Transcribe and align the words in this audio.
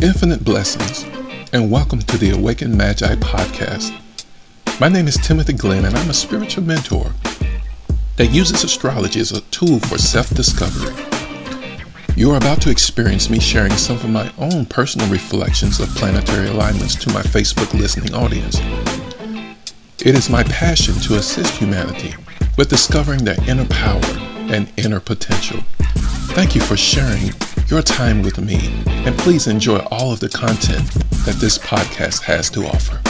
Infinite 0.00 0.44
blessings, 0.44 1.02
and 1.52 1.72
welcome 1.72 1.98
to 1.98 2.16
the 2.18 2.30
Awakened 2.30 2.78
Magi 2.78 3.16
podcast. 3.16 3.92
My 4.78 4.88
name 4.88 5.08
is 5.08 5.16
Timothy 5.16 5.54
Glenn, 5.54 5.84
and 5.84 5.96
I'm 5.96 6.08
a 6.08 6.14
spiritual 6.14 6.62
mentor 6.62 7.10
that 8.14 8.30
uses 8.30 8.62
astrology 8.62 9.18
as 9.18 9.32
a 9.32 9.40
tool 9.50 9.80
for 9.80 9.98
self 9.98 10.30
discovery. 10.30 10.94
You 12.14 12.30
are 12.30 12.36
about 12.36 12.62
to 12.62 12.70
experience 12.70 13.28
me 13.28 13.40
sharing 13.40 13.72
some 13.72 13.96
of 13.96 14.08
my 14.08 14.32
own 14.38 14.66
personal 14.66 15.08
reflections 15.08 15.80
of 15.80 15.88
planetary 15.96 16.46
alignments 16.46 16.94
to 16.94 17.12
my 17.12 17.22
Facebook 17.22 17.74
listening 17.74 18.14
audience. 18.14 18.60
It 20.06 20.14
is 20.14 20.30
my 20.30 20.44
passion 20.44 20.94
to 20.94 21.16
assist 21.16 21.56
humanity 21.56 22.14
with 22.56 22.68
discovering 22.68 23.24
their 23.24 23.42
inner 23.48 23.66
power 23.66 24.04
and 24.48 24.72
inner 24.76 25.00
potential. 25.00 25.60
Thank 26.36 26.54
you 26.54 26.60
for 26.60 26.76
sharing 26.76 27.32
your 27.70 27.82
time 27.82 28.22
with 28.22 28.38
me, 28.40 28.82
and 28.86 29.16
please 29.18 29.46
enjoy 29.46 29.78
all 29.90 30.10
of 30.10 30.20
the 30.20 30.28
content 30.28 30.90
that 31.26 31.36
this 31.38 31.58
podcast 31.58 32.22
has 32.22 32.48
to 32.50 32.64
offer. 32.64 33.07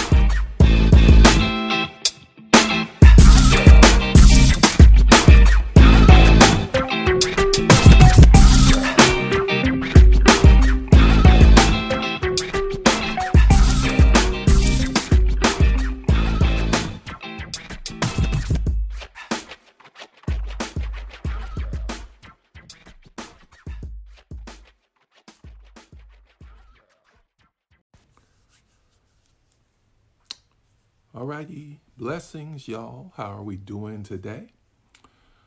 Blessings, 31.97 32.67
y'all. 32.67 33.12
How 33.17 33.27
are 33.27 33.44
we 33.44 33.55
doing 33.55 34.03
today? 34.03 34.48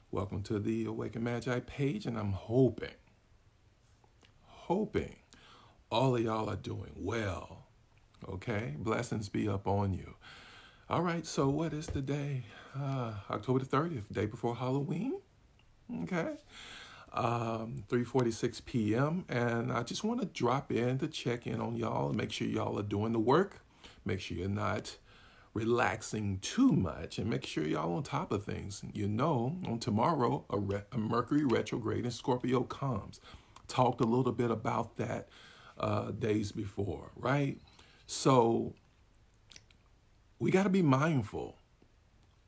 Welcome 0.09 0.41
to 0.43 0.57
the 0.57 0.85
Awaken 0.85 1.21
Magi 1.21 1.59
page, 1.59 2.05
and 2.05 2.17
I'm 2.17 2.31
hoping, 2.31 2.95
hoping 4.45 5.17
all 5.91 6.15
of 6.15 6.21
y'all 6.21 6.49
are 6.49 6.55
doing 6.55 6.93
well. 6.95 7.65
Okay, 8.25 8.75
blessings 8.77 9.27
be 9.27 9.49
up 9.49 9.67
on 9.67 9.91
you. 9.91 10.15
All 10.89 11.01
right, 11.01 11.25
so 11.25 11.49
what 11.49 11.73
is 11.73 11.87
the 11.87 12.01
day? 12.01 12.45
Uh, 12.73 13.11
October 13.29 13.59
the 13.59 13.65
30th, 13.65 14.13
day 14.13 14.27
before 14.27 14.55
Halloween. 14.55 15.19
Okay, 16.03 16.35
um, 17.11 17.83
3:46 17.89 18.63
p.m. 18.63 19.25
And 19.27 19.73
I 19.73 19.83
just 19.83 20.05
want 20.05 20.21
to 20.21 20.25
drop 20.25 20.71
in 20.71 20.99
to 20.99 21.09
check 21.09 21.45
in 21.47 21.59
on 21.59 21.75
y'all 21.75 22.07
and 22.07 22.17
make 22.17 22.31
sure 22.31 22.47
y'all 22.47 22.79
are 22.79 22.83
doing 22.83 23.11
the 23.11 23.19
work. 23.19 23.59
Make 24.05 24.21
sure 24.21 24.37
you're 24.37 24.47
not 24.47 24.95
relaxing 25.53 26.39
too 26.39 26.71
much 26.71 27.17
and 27.17 27.29
make 27.29 27.45
sure 27.45 27.65
y'all 27.65 27.95
on 27.95 28.03
top 28.03 28.31
of 28.31 28.43
things. 28.43 28.83
You 28.93 29.07
know, 29.07 29.57
on 29.67 29.79
tomorrow, 29.79 30.45
a, 30.49 30.57
re- 30.57 30.83
a 30.91 30.97
Mercury 30.97 31.43
retrograde 31.43 32.05
in 32.05 32.11
Scorpio 32.11 32.63
comes. 32.63 33.19
Talked 33.67 34.01
a 34.01 34.05
little 34.05 34.31
bit 34.31 34.51
about 34.51 34.97
that 34.97 35.29
uh, 35.77 36.11
days 36.11 36.51
before, 36.51 37.11
right? 37.15 37.57
So 38.07 38.73
we 40.39 40.51
got 40.51 40.63
to 40.63 40.69
be 40.69 40.81
mindful 40.81 41.57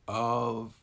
of 0.08 0.74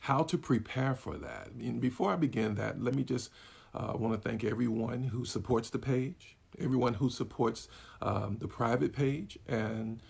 how 0.00 0.22
to 0.22 0.38
prepare 0.38 0.94
for 0.94 1.16
that. 1.18 1.48
And 1.58 1.80
before 1.80 2.12
I 2.12 2.16
begin 2.16 2.54
that, 2.56 2.82
let 2.82 2.94
me 2.94 3.04
just 3.04 3.30
uh, 3.74 3.92
want 3.94 4.20
to 4.20 4.28
thank 4.28 4.44
everyone 4.44 5.04
who 5.04 5.24
supports 5.24 5.70
the 5.70 5.78
page, 5.78 6.36
everyone 6.58 6.94
who 6.94 7.10
supports 7.10 7.68
um, 8.02 8.38
the 8.40 8.48
private 8.48 8.92
page, 8.92 9.38
and 9.46 10.00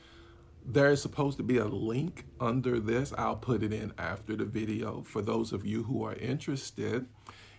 there 0.64 0.90
is 0.90 1.02
supposed 1.02 1.36
to 1.38 1.42
be 1.42 1.58
a 1.58 1.64
link 1.64 2.24
under 2.38 2.78
this. 2.80 3.12
I'll 3.16 3.36
put 3.36 3.62
it 3.62 3.72
in 3.72 3.92
after 3.98 4.36
the 4.36 4.44
video 4.44 5.02
for 5.02 5.22
those 5.22 5.52
of 5.52 5.64
you 5.66 5.84
who 5.84 6.04
are 6.04 6.14
interested 6.14 7.06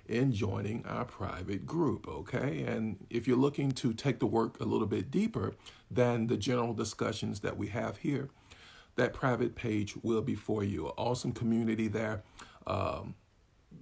in 0.07 0.33
joining 0.33 0.85
our 0.85 1.05
private 1.05 1.65
group, 1.65 2.07
okay? 2.07 2.63
And 2.63 3.05
if 3.09 3.27
you're 3.27 3.37
looking 3.37 3.71
to 3.73 3.93
take 3.93 4.19
the 4.19 4.25
work 4.25 4.59
a 4.59 4.65
little 4.65 4.87
bit 4.87 5.09
deeper 5.09 5.55
than 5.89 6.27
the 6.27 6.37
general 6.37 6.73
discussions 6.73 7.39
that 7.41 7.57
we 7.57 7.67
have 7.67 7.97
here, 7.97 8.29
that 8.95 9.13
private 9.13 9.55
page 9.55 9.95
will 10.03 10.21
be 10.21 10.35
for 10.35 10.63
you. 10.63 10.87
Awesome 10.97 11.31
community 11.31 11.87
there. 11.87 12.23
Um, 12.67 13.15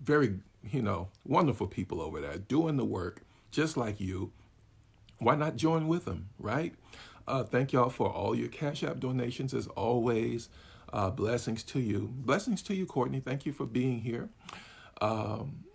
very, 0.03 0.39
you 0.63 0.81
know, 0.81 1.09
wonderful 1.25 1.67
people 1.67 2.01
over 2.01 2.21
there 2.21 2.37
doing 2.37 2.77
the 2.77 2.85
work 2.85 3.23
just 3.51 3.75
like 3.75 3.99
you. 3.99 4.31
Why 5.17 5.35
not 5.35 5.55
join 5.55 5.87
with 5.87 6.05
them, 6.05 6.29
right? 6.37 6.73
Uh, 7.29 7.43
thank 7.43 7.71
y'all 7.71 7.91
for 7.91 8.11
all 8.11 8.33
your 8.33 8.47
Cash 8.47 8.83
App 8.83 8.99
donations 8.99 9.53
as 9.53 9.67
always. 9.67 10.49
Uh, 10.91 11.11
blessings 11.11 11.61
to 11.61 11.79
you. 11.79 12.09
Blessings 12.11 12.63
to 12.63 12.73
you, 12.73 12.87
Courtney. 12.87 13.19
Thank 13.19 13.45
you 13.45 13.53
for 13.53 13.67
being 13.67 13.99
here. 13.99 14.29
Um, 14.99 15.65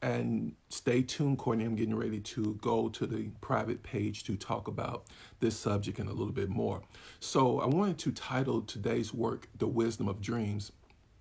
and 0.00 0.54
stay 0.70 1.02
tuned, 1.02 1.36
Courtney. 1.36 1.66
I'm 1.66 1.76
getting 1.76 1.94
ready 1.94 2.18
to 2.20 2.54
go 2.62 2.88
to 2.88 3.06
the 3.06 3.28
private 3.42 3.82
page 3.82 4.24
to 4.24 4.36
talk 4.36 4.68
about 4.68 5.04
this 5.40 5.54
subject 5.54 5.98
and 5.98 6.08
a 6.08 6.14
little 6.14 6.32
bit 6.32 6.48
more. 6.48 6.80
So, 7.20 7.60
I 7.60 7.66
wanted 7.66 7.98
to 7.98 8.12
title 8.12 8.62
today's 8.62 9.12
work, 9.12 9.48
The 9.58 9.66
Wisdom 9.66 10.08
of 10.08 10.22
Dreams, 10.22 10.72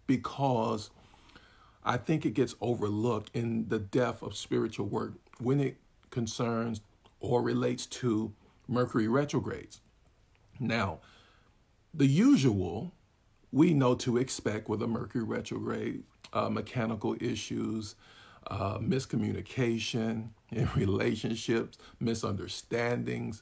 because 0.08 0.90
I 1.84 1.98
think 1.98 2.26
it 2.26 2.34
gets 2.34 2.56
overlooked 2.62 3.32
in 3.34 3.68
the 3.68 3.80
depth 3.80 4.22
of 4.24 4.38
spiritual 4.38 4.86
work 4.86 5.16
when 5.42 5.60
it 5.60 5.76
concerns 6.12 6.80
or 7.20 7.42
relates 7.42 7.86
to 7.88 8.32
Mercury 8.70 9.08
retrogrades. 9.08 9.82
Now, 10.60 11.00
the 11.94 12.06
usual 12.06 12.94
we 13.52 13.74
know 13.74 13.96
to 13.96 14.18
expect 14.18 14.70
with 14.70 14.82
a 14.84 14.88
Mercury 14.88 15.24
retrograde 15.24 16.04
uh, 16.34 16.50
mechanical 16.50 17.16
issues, 17.20 17.96
uh, 18.48 18.78
miscommunication 18.78 20.30
in 20.52 20.70
relationships, 20.76 21.78
misunderstandings, 22.00 23.42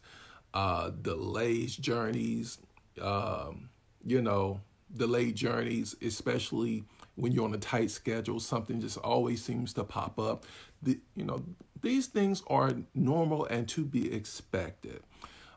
uh, 0.54 0.92
delays, 1.02 1.76
journeys, 1.76 2.60
um, 3.02 3.70
you 4.06 4.22
know, 4.22 4.62
delayed 4.96 5.36
journeys, 5.36 5.96
especially 6.02 6.86
when 7.18 7.32
you're 7.32 7.46
on 7.46 7.54
a 7.54 7.58
tight 7.58 7.92
schedule, 7.92 8.40
something 8.40 8.80
just 8.80 8.98
always 9.00 9.44
seems 9.44 9.74
to 9.74 9.84
pop 9.84 10.20
up. 10.20 10.46
The, 10.82 11.00
you 11.16 11.26
know, 11.26 11.44
these 11.82 12.08
things 12.08 12.44
are 12.48 12.74
normal 12.94 13.46
and 13.46 13.68
to 13.70 13.84
be 13.84 14.14
expected 14.14 15.02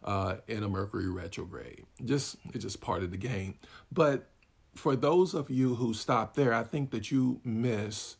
uh, 0.02 0.36
in 0.48 0.62
a 0.62 0.68
Mercury 0.68 1.08
retrograde. 1.08 1.84
Just 2.04 2.36
it's 2.54 2.64
just 2.64 2.80
part 2.80 3.02
of 3.02 3.10
the 3.10 3.18
game. 3.18 3.54
But 3.92 4.28
for 4.74 4.96
those 4.96 5.34
of 5.34 5.50
you 5.50 5.74
who 5.74 5.92
stop 5.92 6.34
there, 6.34 6.54
I 6.54 6.62
think 6.62 6.90
that 6.90 7.10
you 7.10 7.40
miss 7.44 8.16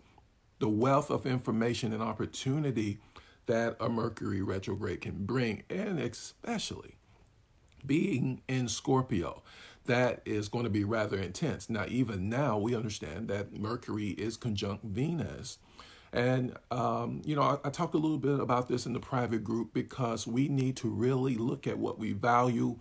the 0.59 0.69
wealth 0.69 1.11
of 1.11 1.25
information 1.25 1.95
and 1.95 2.03
opportunity 2.03 2.99
that 3.47 3.77
a 3.81 3.89
Mercury 3.89 4.43
retrograde 4.43 5.00
can 5.00 5.25
bring, 5.25 5.62
and 5.71 5.99
especially 5.99 6.97
being 7.87 8.43
in 8.47 8.69
Scorpio. 8.69 9.43
That 9.91 10.23
is 10.25 10.49
going 10.49 10.65
to 10.65 10.71
be 10.71 10.84
rather 10.84 11.19
intense. 11.19 11.69
Now, 11.69 11.84
even 11.89 12.28
now, 12.28 12.59
we 12.59 12.77
understand 12.77 13.28
that 13.28 13.53
Mercury 13.53 14.11
is 14.11 14.37
conjunct 14.37 14.84
Venus 14.84 15.59
and, 16.12 16.56
um, 16.71 17.23
you 17.25 17.37
know, 17.37 17.43
I, 17.43 17.59
I 17.65 17.71
talked 17.71 17.95
a 17.95 17.99
little 17.99 18.19
bit 18.19 18.41
about 18.41 18.69
this 18.69 18.87
in 18.87 18.93
the 18.93 19.00
private 19.00 19.45
group 19.45 19.73
because 19.73 20.27
we 20.27 20.49
need 20.49 20.77
to 20.79 20.89
really 20.89 21.37
look 21.37 21.67
at 21.67 21.79
what 21.79 21.99
we 21.99 22.12
value, 22.12 22.77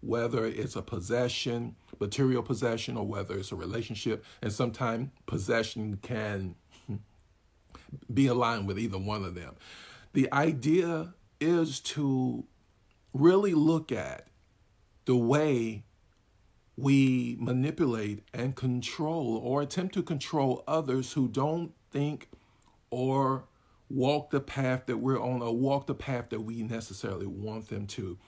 whether 0.00 0.44
it's 0.44 0.76
a 0.76 0.82
possession, 0.82 1.76
material 1.98 2.42
possession, 2.42 2.96
or 2.96 3.06
whether 3.06 3.38
it's 3.38 3.50
a 3.50 3.56
relationship. 3.56 4.24
And 4.42 4.52
sometimes 4.52 5.08
possession 5.24 5.98
can 6.02 6.54
be 8.12 8.26
aligned 8.26 8.66
with 8.66 8.78
either 8.78 8.98
one 8.98 9.24
of 9.24 9.34
them. 9.34 9.56
The 10.12 10.30
idea 10.32 11.14
is 11.40 11.80
to 11.80 12.44
really 13.14 13.54
look 13.54 13.90
at 13.90 14.26
the 15.06 15.16
way 15.16 15.84
we 16.76 17.36
manipulate 17.38 18.22
and 18.34 18.54
control 18.54 19.40
or 19.42 19.62
attempt 19.62 19.94
to 19.94 20.02
control 20.02 20.62
others 20.68 21.14
who 21.14 21.26
don't 21.28 21.72
think 21.90 22.28
or 22.90 23.44
walk 23.88 24.30
the 24.30 24.40
path 24.40 24.86
that 24.86 24.98
we're 24.98 25.20
on 25.20 25.40
or 25.42 25.56
walk 25.56 25.86
the 25.86 25.94
path 25.94 26.28
that 26.30 26.40
we 26.40 26.62
necessarily 26.62 27.26
want 27.26 27.68
them 27.68 27.86
to. 27.86 28.18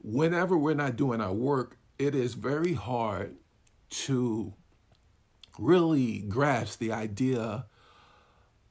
Whenever 0.00 0.56
we're 0.56 0.74
not 0.74 0.96
doing 0.96 1.20
our 1.20 1.32
work, 1.32 1.76
it 1.98 2.14
is 2.14 2.34
very 2.34 2.74
hard 2.74 3.36
to 3.90 4.52
really 5.58 6.20
grasp 6.20 6.78
the 6.78 6.92
idea 6.92 7.66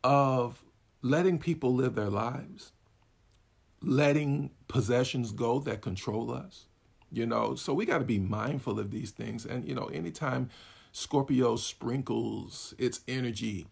of 0.03 0.63
letting 1.01 1.37
people 1.37 1.73
live 1.73 1.95
their 1.95 2.09
lives, 2.09 2.71
letting 3.81 4.51
possessions 4.67 5.31
go 5.31 5.59
that 5.59 5.81
control 5.81 6.31
us. 6.31 6.65
You 7.11 7.25
know, 7.25 7.55
so 7.55 7.73
we 7.73 7.85
got 7.85 7.97
to 7.97 8.05
be 8.05 8.19
mindful 8.19 8.79
of 8.79 8.89
these 8.89 9.11
things. 9.11 9.45
And, 9.45 9.67
you 9.67 9.75
know, 9.75 9.87
anytime 9.87 10.49
Scorpio 10.93 11.57
sprinkles 11.57 12.73
its 12.77 13.01
energy 13.07 13.67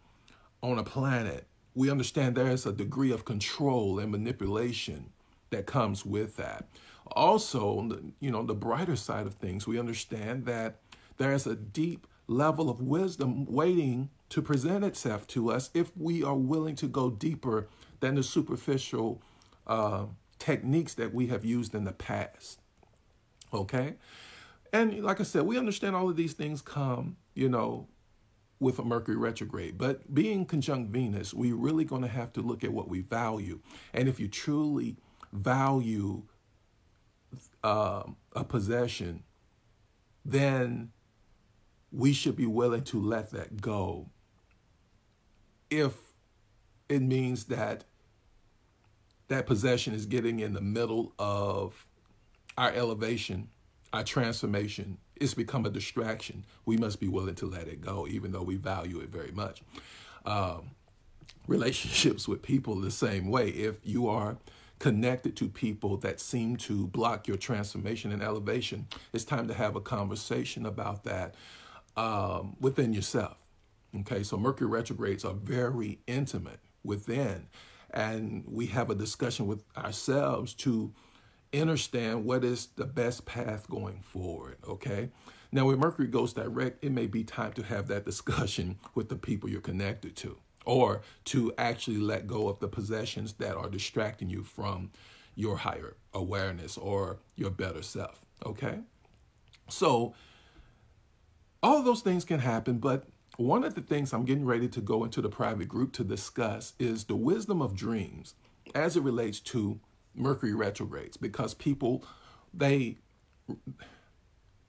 on 0.62 0.78
a 0.78 0.84
planet, 0.84 1.48
we 1.74 1.90
understand 1.90 2.36
there 2.36 2.52
is 2.52 2.66
a 2.66 2.74
degree 2.74 3.12
of 3.12 3.24
control 3.24 3.98
and 4.00 4.12
manipulation 4.12 5.12
that 5.52 5.66
comes 5.66 6.06
with 6.06 6.36
that. 6.36 6.68
Also, 7.14 8.02
you 8.20 8.30
know, 8.30 8.44
the 8.44 8.54
brighter 8.54 8.96
side 8.96 9.26
of 9.26 9.36
things, 9.36 9.66
we 9.66 9.80
understand 9.80 10.46
that 10.46 10.76
there's 11.18 11.48
a 11.48 11.56
deep 11.56 12.06
level 12.28 12.70
of 12.70 12.82
wisdom 12.82 13.46
waiting 13.46 14.10
to 14.30 14.42
present 14.42 14.84
itself 14.84 15.26
to 15.28 15.50
us 15.50 15.72
if 15.74 15.96
we 15.98 16.24
are 16.24 16.36
willing 16.36 16.76
to 16.76 16.88
go 16.88 17.10
deeper 17.10 17.68
than 18.00 18.16
the 18.16 18.24
superficial 18.24 19.22
uh, 19.66 20.06
techniques 20.38 20.94
that 20.94 21.14
we 21.14 21.28
have 21.28 21.44
used 21.44 21.74
in 21.74 21.86
the 21.86 21.92
past. 21.92 22.60
Okay? 23.54 23.96
And 24.72 25.04
like 25.04 25.20
I 25.20 25.24
said, 25.24 25.44
we 25.44 25.58
understand 25.58 25.96
all 25.96 26.10
of 26.10 26.16
these 26.16 26.34
things 26.34 26.62
come, 26.62 27.18
you 27.34 27.50
know, 27.50 27.88
with 28.60 28.78
a 28.80 28.84
Mercury 28.84 29.18
retrograde. 29.18 29.78
But 29.78 30.14
being 30.14 30.46
conjunct 30.46 30.92
Venus, 30.92 31.34
we're 31.34 31.56
really 31.56 31.86
going 31.86 32.02
to 32.02 32.08
have 32.08 32.34
to 32.34 32.42
look 32.42 32.64
at 32.64 32.72
what 32.72 32.90
we 32.90 33.02
value. 33.02 33.62
And 33.94 34.08
if 34.08 34.20
you 34.20 34.28
truly 34.28 34.98
value 35.32 36.24
uh, 37.64 38.04
a 38.36 38.44
possession, 38.44 39.24
then 40.26 40.92
we 41.92 42.14
should 42.14 42.36
be 42.36 42.46
willing 42.46 42.84
to 42.84 43.02
let 43.02 43.32
that 43.32 43.62
go 43.62 44.10
if 45.70 45.94
it 46.88 47.02
means 47.02 47.46
that 47.46 47.86
that 49.28 49.46
possession 49.46 49.94
is 49.94 50.06
getting 50.06 50.40
in 50.40 50.54
the 50.54 50.62
middle 50.62 51.14
of 51.20 51.86
our 52.60 52.74
elevation, 52.74 53.48
our 53.94 54.04
transformation. 54.04 54.98
It's 55.16 55.34
become 55.34 55.66
a 55.66 55.70
distraction. 55.70 56.44
We 56.66 56.76
must 56.76 57.00
be 57.00 57.08
willing 57.08 57.36
to 57.36 57.46
let 57.46 57.70
it 57.70 57.80
go, 57.80 58.06
even 58.06 58.34
though 58.34 58.44
we 58.44 58.58
value 58.58 59.00
it 59.00 59.08
very 59.10 59.32
much. 59.32 59.64
Um, 60.26 60.72
relationships 61.48 62.28
with 62.28 62.42
people 62.42 62.76
the 62.76 62.92
same 62.92 63.30
way. 63.30 63.48
If 63.48 63.76
you 63.84 64.10
are 64.10 64.38
connected 64.78 65.38
to 65.38 65.48
people 65.48 65.96
that 65.98 66.20
seem 66.20 66.58
to 66.58 66.88
block 66.88 67.30
your 67.30 67.38
transformation 67.38 68.12
and 68.12 68.22
elevation, 68.22 68.88
it's 69.14 69.24
time 69.24 69.48
to 69.48 69.54
have 69.54 69.78
a 69.78 69.82
conversation 69.82 70.66
about 70.66 71.06
that 71.06 71.36
um, 71.96 72.58
within 72.60 72.92
yourself. 72.92 73.38
Okay, 74.02 74.22
so 74.22 74.38
Mercury 74.38 74.70
retrogrades 74.70 75.24
are 75.24 75.34
very 75.34 76.00
intimate 76.08 76.60
within, 76.84 77.48
and 77.92 78.44
we 78.46 78.66
have 78.68 78.90
a 78.90 78.96
discussion 78.96 79.48
with 79.48 79.64
ourselves 79.78 80.54
to 80.56 80.94
understand 81.54 82.26
what 82.26 82.44
is 82.44 82.68
the 82.76 82.86
best 82.86 83.26
path 83.26 83.70
going 83.70 84.02
forward. 84.02 84.58
Okay, 84.68 85.10
now 85.52 85.66
when 85.66 85.80
Mercury 85.80 86.08
goes 86.08 86.34
direct, 86.34 86.84
it 86.84 86.92
may 86.92 87.08
be 87.08 87.24
time 87.24 87.54
to 87.54 87.64
have 87.64 87.88
that 87.88 88.06
discussion 88.06 88.78
with 88.96 89.10
the 89.10 89.16
people 89.16 89.50
you're 89.50 89.62
connected 89.62 90.16
to, 90.18 90.38
or 90.66 91.02
to 91.26 91.54
actually 91.58 91.98
let 91.98 92.28
go 92.28 92.48
of 92.48 92.60
the 92.60 92.68
possessions 92.68 93.34
that 93.34 93.56
are 93.56 93.70
distracting 93.70 94.30
you 94.30 94.44
from 94.44 94.92
your 95.36 95.58
higher 95.58 95.96
awareness 96.14 96.78
or 96.78 97.20
your 97.36 97.50
better 97.50 97.82
self. 97.82 98.24
Okay, 98.46 98.80
so 99.70 100.14
all 101.62 101.82
those 101.82 102.02
things 102.02 102.24
can 102.24 102.40
happen, 102.40 102.78
but 102.78 103.06
one 103.38 103.64
of 103.64 103.74
the 103.74 103.82
things 103.82 104.14
I'm 104.14 104.26
getting 104.26 104.46
ready 104.46 104.68
to 104.68 104.82
go 104.82 105.04
into 105.04 105.22
the 105.22 105.30
private 105.30 105.70
group 105.70 105.94
to 105.94 106.04
discuss 106.04 106.74
is 106.78 107.06
the 107.06 107.16
wisdom 107.16 107.62
of 107.62 107.76
dreams 107.76 108.36
as 108.76 108.98
it 108.98 109.04
relates 109.04 109.40
to 109.40 109.80
Mercury 110.16 110.54
retrogrades 110.54 111.18
because 111.18 111.54
people 111.54 112.04
they 112.54 112.98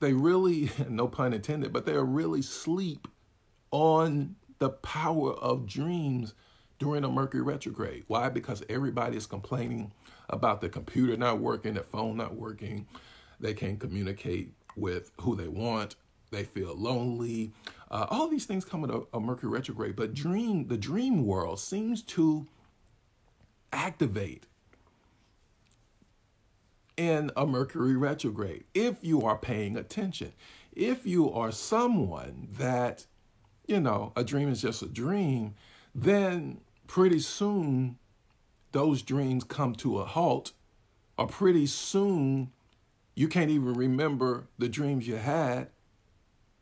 they 0.01 0.13
really 0.13 0.71
no 0.89 1.09
pun 1.09 1.33
intended 1.33 1.73
but 1.73 1.87
they 1.87 1.93
are 1.93 2.05
really 2.05 2.43
sleep 2.43 3.09
on 3.71 4.37
the 4.59 4.71
power 4.71 5.33
of 5.35 5.67
dreams 5.67 6.35
during 6.79 7.05
a 7.05 7.09
Mercury 7.09 7.43
retrograde. 7.43 8.05
Why? 8.07 8.29
Because 8.31 8.63
everybody 8.69 9.17
is 9.17 9.27
complaining 9.27 9.93
about 10.31 10.61
the 10.61 10.69
computer 10.69 11.17
not 11.17 11.39
working, 11.39 11.75
the 11.75 11.83
phone 11.83 12.17
not 12.17 12.35
working. 12.35 12.87
They 13.39 13.55
can't 13.55 13.79
communicate 13.79 14.53
with 14.77 15.13
who 15.21 15.37
they 15.37 15.49
want 15.49 15.95
they 16.31 16.45
feel 16.45 16.75
lonely. 16.77 17.53
Uh, 17.91 18.07
all 18.09 18.29
these 18.29 18.47
things 18.47 18.65
come 18.65 18.83
with 18.83 18.91
a, 18.91 19.05
a 19.13 19.21
Mercury 19.21 19.51
retrograde, 19.51 19.97
but 19.97 20.15
dream 20.15 20.69
the 20.69 20.77
dream 20.77 21.27
world 21.27 21.59
seems 21.59 22.03
to 22.03 22.47
activate 23.73 24.47
in 27.01 27.31
a 27.35 27.47
Mercury 27.47 27.97
retrograde 27.97 28.65
if 28.75 28.99
you 29.01 29.23
are 29.23 29.39
paying 29.39 29.75
attention. 29.75 30.35
If 30.71 31.07
you 31.07 31.33
are 31.33 31.51
someone 31.51 32.49
that, 32.59 33.07
you 33.67 33.81
know, 33.81 34.13
a 34.17 34.23
dream 34.23 34.51
is 34.51 34.61
just 34.61 34.83
a 34.83 34.87
dream, 34.87 35.55
then 35.95 36.61
pretty 36.87 37.21
soon 37.21 37.97
those 38.73 39.01
dreams 39.01 39.45
come 39.45 39.75
to 39.77 39.99
a 40.01 40.05
halt, 40.05 40.53
or 41.17 41.27
pretty 41.27 41.65
soon 41.65 42.53
you 43.15 43.29
can't 43.29 43.51
even 43.51 43.73
remember 43.73 44.49
the 44.59 44.69
dreams 44.69 45.09
you 45.09 45.17
had 45.17 45.69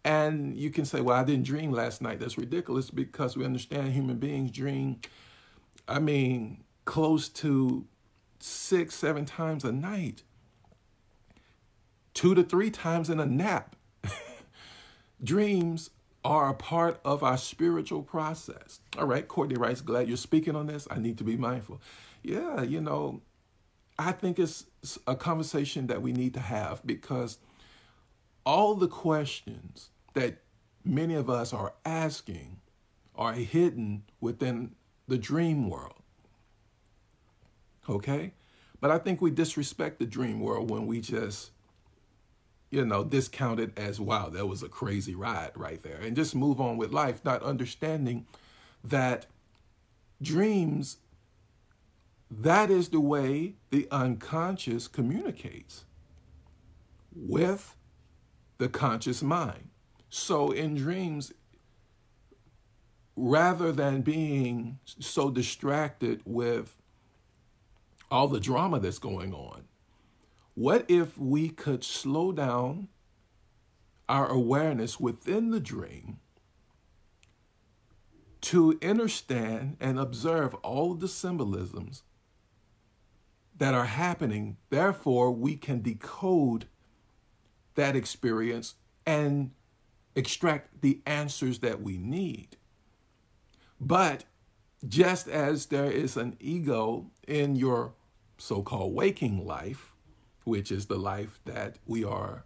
and 0.05 0.57
you 0.57 0.71
can 0.71 0.85
say, 0.85 1.01
well, 1.01 1.17
I 1.17 1.25
didn't 1.25 1.47
dream 1.47 1.73
last 1.73 2.01
night. 2.01 2.21
That's 2.21 2.39
ridiculous 2.39 2.91
because 2.91 3.37
we 3.37 3.45
understand 3.45 3.93
human 3.93 4.19
beings 4.19 4.53
dream, 4.53 5.01
I 5.89 5.99
mean, 5.99 6.63
close 6.85 7.29
to 7.29 7.87
six, 8.39 8.95
seven 8.95 9.25
times 9.25 9.65
a 9.65 9.73
night, 9.73 10.23
two 12.19 12.35
to 12.35 12.43
three 12.43 12.69
times 12.69 13.09
in 13.09 13.21
a 13.21 13.25
nap. 13.25 13.77
Dreams 15.23 15.91
are 16.25 16.49
a 16.49 16.55
part 16.55 17.01
of 17.05 17.23
our 17.23 17.39
spiritual 17.39 18.03
process. 18.03 18.81
All 18.99 19.07
right, 19.07 19.29
Courtney 19.29 19.55
writes, 19.55 19.81
glad 19.81 20.09
you're 20.09 20.17
speaking 20.17 20.57
on 20.57 20.67
this. 20.67 20.89
I 20.91 20.99
need 20.99 21.17
to 21.19 21.25
be 21.25 21.37
mindful. 21.37 21.81
Yeah, 22.25 22.63
you 22.63 22.81
know, 22.81 23.23
I 24.01 24.11
think 24.11 24.41
it's 24.41 24.65
a 25.07 25.15
conversation 25.15 25.87
that 25.87 26.03
we 26.03 26.13
need 26.13 26.35
to 26.35 26.41
have 26.41 26.85
because 26.85 27.39
all 28.45 28.75
the 28.75 28.89
questions 28.89 29.91
that 30.15 30.39
many 30.85 31.15
of 31.15 31.31
us 31.31 31.53
are 31.53 31.75
asking 31.85 32.59
are 33.15 33.35
hidden 33.35 34.03
within 34.21 34.75
the 35.07 35.19
dream 35.19 35.71
world. 35.71 36.03
Okay? 37.89 38.33
But 38.81 38.91
I 38.91 38.99
think 38.99 39.21
we 39.21 39.31
disrespect 39.31 40.01
the 40.01 40.07
dream 40.07 40.41
world 40.41 40.69
when 40.69 40.89
we 40.89 41.01
just, 41.01 41.53
you 42.71 42.85
know, 42.85 43.03
discount 43.05 43.61
it 43.61 43.79
as, 43.79 43.99
wow, 43.99 44.29
that 44.29 44.47
was 44.47 44.63
a 44.63 44.69
crazy 44.69 45.15
ride 45.15 45.53
right 45.55 45.83
there, 45.83 45.99
and 46.03 46.15
just 46.15 46.35
move 46.35 46.61
on 46.61 46.77
with 46.77 46.93
life, 46.93 47.25
not 47.25 47.43
understanding 47.43 48.27
that 48.85 49.27
dreams, 50.21 50.99
that 52.31 52.71
is 52.71 52.91
the 52.91 53.01
way 53.01 53.55
the 53.71 53.89
unconscious 53.91 54.87
communicates 54.87 55.85
with 57.15 57.75
the 58.59 58.69
conscious 58.69 59.23
mind. 59.23 59.71
So 60.11 60.51
in 60.51 60.75
dreams, 60.75 61.33
rather 63.17 63.73
than 63.73 64.03
being 64.03 64.79
so 64.85 65.31
distracted 65.31 66.21
with 66.25 66.77
all 68.11 68.29
the 68.29 68.41
drama 68.41 68.79
that's 68.79 68.99
going 68.99 69.33
on, 69.33 69.68
what 70.59 70.85
if 70.89 71.17
we 71.17 71.49
could 71.49 71.85
slow 71.85 72.33
down 72.33 72.89
our 74.09 74.27
awareness 74.27 74.99
within 74.99 75.53
the 75.53 75.61
dream 75.61 76.19
to 78.41 78.77
understand 78.83 79.77
and 79.79 80.01
observe 80.01 80.55
all 80.57 80.91
of 80.91 80.99
the 80.99 81.07
symbolisms 81.07 82.03
that 83.57 83.73
are 83.73 83.85
happening? 83.85 84.57
Therefore, 84.69 85.31
we 85.31 85.55
can 85.55 85.81
decode 85.81 86.67
that 87.77 87.95
experience 87.95 88.75
and 89.07 89.53
extract 90.17 90.83
the 90.83 91.01
answers 91.07 91.61
that 91.61 91.83
we 91.83 91.99
need. 91.99 92.57
But 93.81 94.25
just 94.89 95.29
as 95.29 95.67
there 95.67 95.93
is 95.93 96.17
an 96.17 96.37
ego 96.41 97.13
in 97.29 97.55
your 97.55 97.93
so 98.39 98.65
called 98.65 98.93
waking 98.93 99.47
life, 99.47 99.88
which 100.49 100.73
is 100.73 100.87
the 100.87 100.97
life 100.97 101.39
that 101.45 101.77
we 101.87 102.03
are 102.03 102.45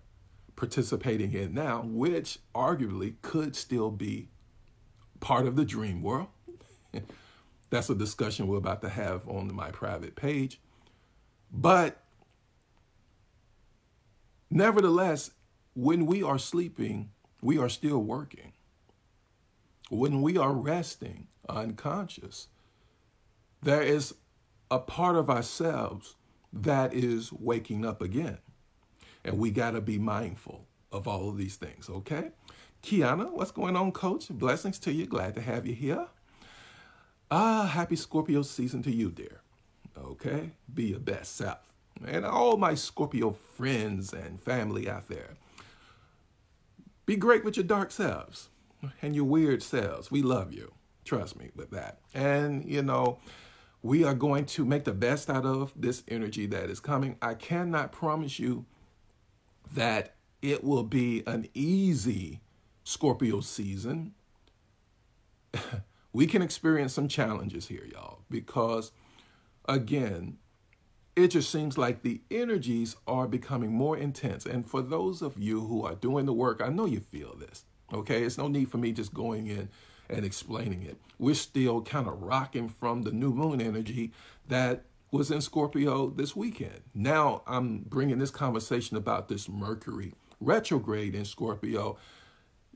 participating 0.57 1.33
in 1.33 1.55
now, 1.55 1.83
which 1.87 2.39
arguably 2.55 3.15
could 3.23 3.55
still 3.57 3.91
be 3.91 4.29
part 5.21 5.47
of 5.47 5.57
the 5.57 5.65
dream 5.65 6.03
world. 6.03 6.27
That's 7.71 7.89
a 7.89 7.95
discussion 7.95 8.49
we're 8.49 8.59
about 8.59 8.83
to 8.83 8.89
have 8.89 9.27
on 9.27 9.55
my 9.55 9.71
private 9.71 10.17
page. 10.17 10.61
But 11.51 12.03
nevertheless, 14.51 15.31
when 15.75 16.05
we 16.05 16.23
are 16.23 16.39
sleeping, 16.39 17.11
we 17.41 17.57
are 17.57 17.69
still 17.69 18.03
working. 18.03 18.53
When 19.91 20.23
we 20.23 20.37
are 20.37 20.53
resting 20.53 21.29
unconscious, 21.49 22.49
there 23.63 23.83
is 23.83 24.15
a 24.71 24.81
part 24.81 25.17
of 25.17 25.31
ourselves 25.31 26.17
that 26.53 26.93
is 26.95 27.33
waking 27.33 27.85
up 27.85 28.03
again. 28.03 28.39
And 29.25 29.39
we 29.39 29.51
got 29.51 29.73
to 29.73 29.81
be 29.81 29.99
mindful 29.99 30.67
of 30.91 31.09
all 31.09 31.29
of 31.29 31.37
these 31.37 31.57
things, 31.57 31.89
okay? 31.89 32.33
Kiana, 32.83 33.31
what's 33.31 33.53
going 33.53 33.77
on, 33.77 33.93
coach? 33.93 34.29
Blessings 34.29 34.79
to 34.81 34.93
you. 34.93 35.07
Glad 35.07 35.35
to 35.37 35.41
have 35.41 35.67
you 35.67 35.75
here. 35.75 36.07
Ah, 37.31 37.67
happy 37.67 37.97
Scorpio 37.97 38.43
season 38.43 38.83
to 38.83 38.91
you, 38.91 39.11
dear. 39.11 39.41
Okay? 39.97 40.51
Be 40.73 40.87
your 40.87 40.99
best 40.99 41.37
self. 41.37 41.59
And 42.05 42.25
all 42.27 42.57
my 42.57 42.75
Scorpio 42.75 43.31
friends 43.31 44.13
and 44.13 44.43
family 44.43 44.91
out 44.91 45.09
there, 45.09 45.37
be 47.07 47.17
great 47.17 47.45
with 47.45 47.57
your 47.57 47.65
dark 47.65 47.91
selves 47.93 48.49
and 49.01 49.15
your 49.15 49.25
weird 49.25 49.63
selves. 49.63 50.11
We 50.11 50.23
love 50.23 50.53
you. 50.53 50.73
Trust 51.05 51.39
me 51.39 51.51
with 51.55 51.71
that. 51.71 51.99
And, 52.15 52.65
you 52.65 52.83
know, 52.83 53.19
we 53.83 54.05
are 54.05 54.15
going 54.15 54.47
to 54.47 54.65
make 54.65 54.85
the 54.85 54.93
best 54.93 55.29
out 55.29 55.45
of 55.45 55.73
this 55.75 56.05
energy 56.07 56.47
that 56.47 56.71
is 56.71 56.79
coming. 56.79 57.17
I 57.21 57.35
cannot 57.35 57.91
promise 57.91 58.39
you 58.39 58.65
that 59.75 60.15
it 60.41 60.63
will 60.63 60.85
be 60.85 61.23
an 61.27 61.49
easy 61.55 62.41
Scorpio 62.85 63.41
season. 63.41 64.15
we 66.13 66.27
can 66.27 66.43
experience 66.43 66.93
some 66.93 67.09
challenges 67.09 67.69
here, 67.69 67.85
y'all, 67.93 68.21
because 68.31 68.93
again, 69.69 70.39
it 71.15 71.29
just 71.29 71.51
seems 71.51 71.77
like 71.77 72.03
the 72.03 72.23
energies 72.31 72.97
are 73.07 73.29
becoming 73.29 73.73
more 73.73 73.97
intense. 73.97 74.47
And 74.47 74.69
for 74.69 74.81
those 74.81 75.23
of 75.23 75.39
you 75.39 75.61
who 75.61 75.85
are 75.85 75.95
doing 75.95 76.27
the 76.27 76.33
work, 76.33 76.63
I 76.65 76.69
know 76.69 76.87
you 76.87 77.01
feel 77.01 77.37
this. 77.37 77.65
Okay, 77.93 78.23
it's 78.23 78.39
no 78.39 78.49
need 78.49 78.71
for 78.71 78.79
me 78.79 78.93
just 78.93 79.13
going 79.13 79.47
in 79.47 79.69
and 80.13 80.25
explaining 80.25 80.83
it. 80.83 80.99
We're 81.19 81.35
still 81.35 81.83
kind 81.83 82.07
of 82.07 82.23
rocking 82.23 82.69
from 82.69 83.03
the 83.03 83.13
new 83.13 83.33
moon 83.33 83.61
energy 83.61 84.13
that 84.49 84.85
was 85.11 85.31
in 85.31 85.41
Scorpio 85.41 86.11
this 86.11 86.35
weekend. 86.35 86.81
Now 86.95 87.43
I'm 87.47 87.81
bringing 87.81 88.19
this 88.19 88.31
conversation 88.31 88.97
about 88.97 89.29
this 89.29 89.49
Mercury 89.49 90.15
retrograde 90.41 91.15
in 91.15 91.25
Scorpio. 91.25 91.97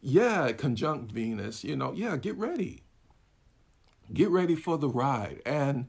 Yeah, 0.01 0.53
conjunct 0.53 1.13
Venus, 1.13 1.65
you 1.65 1.77
know, 1.77 1.93
yeah, 1.93 2.17
get 2.17 2.37
ready. 2.37 2.83
Get 4.13 4.31
ready 4.31 4.55
for 4.55 4.79
the 4.79 4.89
ride. 4.89 5.43
And 5.45 5.89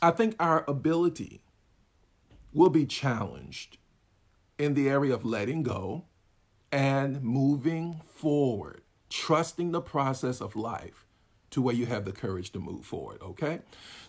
I 0.00 0.10
think 0.10 0.36
our 0.38 0.64
ability 0.68 1.42
will 2.52 2.70
be 2.70 2.86
challenged 2.86 3.78
in 4.58 4.74
the 4.74 4.88
area 4.88 5.12
of 5.12 5.24
letting 5.24 5.62
go 5.62 6.04
and 6.70 7.22
moving 7.22 8.00
forward, 8.06 8.82
trusting 9.14 9.70
the 9.70 9.80
process 9.80 10.40
of 10.40 10.56
life 10.56 11.06
to 11.50 11.62
where 11.62 11.74
you 11.74 11.86
have 11.86 12.04
the 12.04 12.10
courage 12.10 12.50
to 12.50 12.58
move 12.58 12.84
forward, 12.84 13.22
okay? 13.22 13.60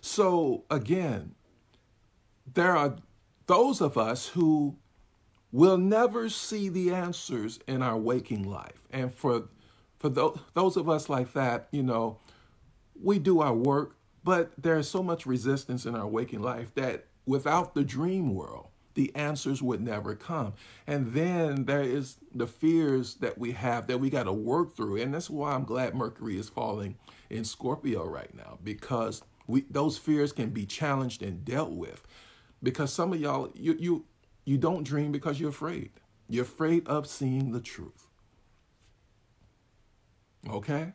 So, 0.01 0.63
again, 0.71 1.35
there 2.51 2.75
are 2.75 2.95
those 3.45 3.81
of 3.81 3.99
us 3.99 4.29
who 4.29 4.77
will 5.51 5.77
never 5.77 6.27
see 6.27 6.69
the 6.69 6.91
answers 6.91 7.59
in 7.67 7.83
our 7.83 7.97
waking 7.97 8.49
life. 8.49 8.81
And 8.89 9.13
for 9.13 9.49
for 9.99 10.09
those 10.09 10.75
of 10.75 10.89
us 10.89 11.07
like 11.07 11.33
that, 11.33 11.67
you 11.71 11.81
know, 11.81 12.17
we 13.01 13.17
do 13.17 13.41
our 13.41 13.53
work, 13.53 13.95
but 14.23 14.51
there's 14.57 14.89
so 14.89 15.01
much 15.01 15.25
resistance 15.25 15.85
in 15.85 15.95
our 15.95 16.07
waking 16.07 16.41
life 16.41 16.73
that 16.75 17.05
without 17.25 17.73
the 17.73 17.83
dream 17.83 18.33
world, 18.33 18.67
the 18.95 19.13
answers 19.15 19.61
would 19.61 19.81
never 19.81 20.15
come. 20.15 20.53
And 20.87 21.13
then 21.13 21.65
there 21.65 21.83
is 21.83 22.17
the 22.33 22.47
fears 22.47 23.15
that 23.15 23.37
we 23.37 23.51
have 23.51 23.87
that 23.87 23.99
we 23.99 24.09
got 24.09 24.23
to 24.23 24.33
work 24.33 24.75
through. 24.75 24.97
And 25.01 25.13
that's 25.13 25.29
why 25.29 25.53
I'm 25.53 25.65
glad 25.65 25.93
Mercury 25.93 26.37
is 26.39 26.49
falling 26.49 26.97
in 27.29 27.43
Scorpio 27.43 28.05
right 28.05 28.33
now 28.33 28.57
because 28.63 29.21
we 29.47 29.65
those 29.69 29.97
fears 29.97 30.31
can 30.31 30.49
be 30.49 30.65
challenged 30.65 31.21
and 31.21 31.45
dealt 31.45 31.71
with. 31.71 32.03
Because 32.63 32.91
some 32.91 33.13
of 33.13 33.21
y'all 33.21 33.51
you 33.53 33.75
you 33.79 34.05
you 34.45 34.57
don't 34.57 34.83
dream 34.83 35.11
because 35.11 35.39
you're 35.39 35.49
afraid. 35.49 35.91
You're 36.27 36.43
afraid 36.43 36.87
of 36.87 37.05
seeing 37.05 37.51
the 37.51 37.61
truth. 37.61 38.07
Okay? 40.49 40.93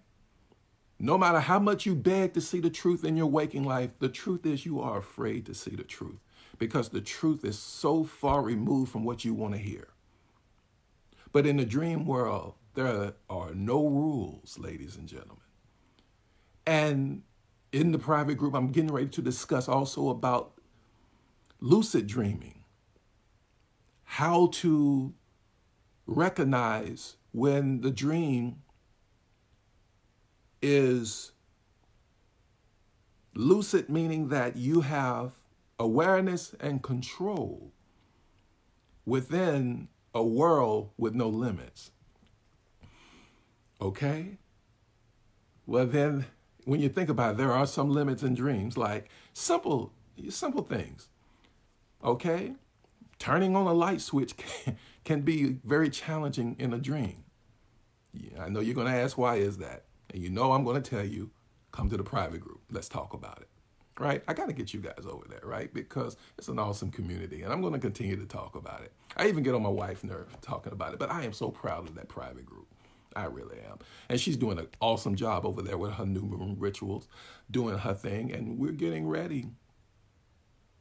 No 0.99 1.17
matter 1.17 1.41
how 1.41 1.59
much 1.59 1.87
you 1.87 1.95
beg 1.95 2.35
to 2.35 2.41
see 2.41 2.61
the 2.61 2.71
truth 2.71 3.05
in 3.05 3.17
your 3.17 3.27
waking 3.27 3.65
life, 3.65 3.91
the 4.01 4.09
truth 4.09 4.45
is 4.45 4.67
you 4.67 4.81
are 4.81 4.99
afraid 4.99 5.47
to 5.47 5.55
see 5.55 5.75
the 5.75 5.83
truth 5.83 6.21
because 6.59 6.91
the 6.91 7.01
truth 7.01 7.45
is 7.45 7.59
so 7.59 8.05
far 8.05 8.43
removed 8.43 8.93
from 8.93 9.05
what 9.05 9.25
you 9.25 9.35
want 9.35 9.55
to 9.55 9.61
hear. 9.61 9.89
But 11.33 11.47
in 11.47 11.57
the 11.57 11.65
dream 11.65 12.07
world, 12.07 12.55
there 12.75 13.15
are 13.29 13.55
no 13.55 13.87
rules, 13.87 14.59
ladies 14.59 14.97
and 14.97 15.09
gentlemen. 15.09 15.39
And 16.67 17.23
in 17.73 17.93
the 17.93 17.99
private 17.99 18.37
group, 18.37 18.55
I'm 18.55 18.73
getting 18.73 18.93
ready 18.93 19.09
to 19.09 19.23
discuss 19.23 19.69
also 19.69 20.09
about 20.09 20.53
lucid 21.61 22.07
dreaming, 22.07 22.65
how 24.05 24.49
to 24.49 25.15
recognize 26.07 27.17
when 27.33 27.81
the 27.81 27.91
dream 27.91 28.63
is 30.61 31.33
lucid, 33.35 33.89
meaning 33.89 34.29
that 34.29 34.57
you 34.57 34.83
have 34.83 35.40
awareness 35.81 36.55
and 36.61 36.83
control 36.83 37.73
within 39.07 39.89
a 40.15 40.23
world 40.23 40.91
with 40.99 41.15
no 41.15 41.27
limits. 41.27 41.91
Okay? 43.81 44.37
Well, 45.67 45.87
then, 45.87 46.27
when 46.65 46.81
you 46.81 46.91
think 46.91 47.09
about 47.09 47.33
it, 47.33 47.37
there 47.39 47.53
are 47.53 47.67
some 47.67 47.91
limits 47.91 48.23
in 48.23 48.35
dreams, 48.35 48.77
like 48.77 49.09
simple, 49.33 49.95
simple 50.29 50.63
things. 50.63 51.09
Okay? 52.05 52.53
Turning 53.19 53.57
on 53.57 53.67
a 53.67 53.73
light 53.73 54.03
switch 54.03 54.37
can, 54.37 54.77
can 55.05 55.23
be 55.23 55.57
very 55.65 55.89
challenging 55.89 56.57
in 56.59 56.75
a 56.75 56.79
dream. 56.79 57.25
Yeah, 58.13 58.45
I 58.45 58.49
know 58.51 58.61
you're 58.61 58.75
going 58.75 58.93
to 58.93 58.99
ask, 58.99 59.17
why 59.17 59.37
is 59.37 59.57
that? 59.59 59.85
And 60.11 60.23
you 60.23 60.29
know 60.29 60.53
I'm 60.53 60.65
going 60.65 60.83
to 60.83 60.91
tell 60.91 61.05
you, 61.05 61.31
come 61.73 61.89
to 61.89 61.97
the 61.97 62.05
private 62.05 62.41
group. 62.41 62.61
Let's 62.71 62.89
talk 62.89 63.15
about 63.15 63.41
it 63.41 63.50
right? 64.01 64.23
I 64.27 64.33
got 64.33 64.49
to 64.49 64.55
get 64.55 64.73
you 64.73 64.81
guys 64.81 65.05
over 65.07 65.27
there, 65.29 65.43
right? 65.45 65.73
Because 65.73 66.17
it's 66.39 66.49
an 66.49 66.59
awesome 66.59 66.91
community 66.91 67.43
and 67.43 67.53
I'm 67.53 67.61
going 67.61 67.75
to 67.75 67.79
continue 67.79 68.17
to 68.17 68.27
talk 68.27 68.57
about 68.57 68.81
it. 68.83 68.93
I 69.17 69.29
even 69.29 69.43
get 69.43 69.55
on 69.55 69.63
my 69.63 69.69
wife's 69.69 70.03
nerve 70.03 70.35
talking 70.41 70.73
about 70.73 70.95
it, 70.95 70.99
but 70.99 71.11
I 71.11 71.23
am 71.25 71.35
so 71.35 71.51
proud 71.51 71.87
of 71.87 71.95
that 71.97 72.09
private 72.09 72.47
group. 72.47 72.67
I 73.15 73.27
really 73.27 73.59
am. 73.69 73.79
And 74.09 74.19
she's 74.19 74.37
doing 74.37 74.59
an 74.59 74.69
awesome 74.81 75.17
job 75.17 75.45
over 75.45 75.63
there 75.63 75.77
with 75.77 75.93
her 75.93 76.07
new 76.07 76.23
moon 76.23 76.57
rituals, 76.59 77.09
doing 77.51 77.77
her 77.77 77.93
thing, 77.93 78.33
and 78.33 78.59
we're 78.59 78.73
getting 78.73 79.07
ready 79.07 79.49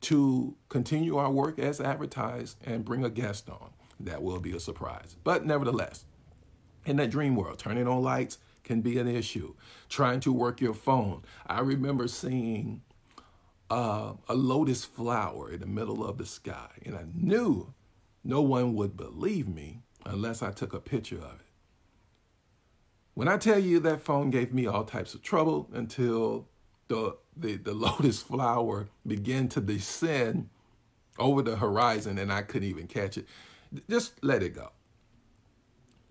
to 0.01 0.55
continue 0.69 1.17
our 1.17 1.31
work 1.31 1.59
as 1.59 1.81
advertised 1.81 2.57
and 2.65 2.85
bring 2.85 3.03
a 3.03 3.09
guest 3.09 3.49
on. 3.49 3.71
That 3.99 4.21
will 4.21 4.39
be 4.39 4.55
a 4.55 4.59
surprise. 4.59 5.17
But 5.23 5.45
nevertheless, 5.45 6.05
in 6.85 6.95
that 6.97 7.09
dream 7.09 7.35
world, 7.35 7.59
turning 7.59 7.87
on 7.87 8.01
lights 8.01 8.37
can 8.63 8.81
be 8.81 8.97
an 8.99 9.07
issue. 9.07 9.55
Trying 9.89 10.19
to 10.21 10.31
work 10.31 10.61
your 10.61 10.75
phone. 10.75 11.23
I 11.47 11.59
remember 11.61 12.07
seeing 12.07 12.81
uh, 13.69 14.13
a 14.27 14.33
lotus 14.33 14.83
flower 14.83 15.51
in 15.51 15.59
the 15.59 15.67
middle 15.67 16.05
of 16.05 16.17
the 16.17 16.25
sky. 16.25 16.69
And 16.85 16.95
I 16.95 17.05
knew 17.13 17.73
no 18.23 18.41
one 18.41 18.75
would 18.75 18.97
believe 18.97 19.47
me 19.47 19.81
unless 20.05 20.41
I 20.41 20.51
took 20.51 20.73
a 20.73 20.79
picture 20.79 21.17
of 21.17 21.39
it. 21.39 21.45
When 23.13 23.27
I 23.27 23.37
tell 23.37 23.59
you 23.59 23.79
that 23.81 24.01
phone 24.01 24.29
gave 24.29 24.53
me 24.53 24.65
all 24.65 24.85
types 24.85 25.13
of 25.13 25.21
trouble 25.21 25.69
until 25.73 26.47
the, 26.87 27.17
the, 27.35 27.57
the 27.57 27.73
lotus 27.75 28.21
flower 28.21 28.89
began 29.05 29.47
to 29.49 29.61
descend 29.61 30.49
over 31.17 31.41
the 31.41 31.57
horizon 31.57 32.17
and 32.17 32.31
I 32.31 32.41
couldn't 32.41 32.69
even 32.69 32.87
catch 32.87 33.17
it. 33.17 33.27
Just 33.89 34.23
let 34.23 34.41
it 34.41 34.55
go. 34.55 34.71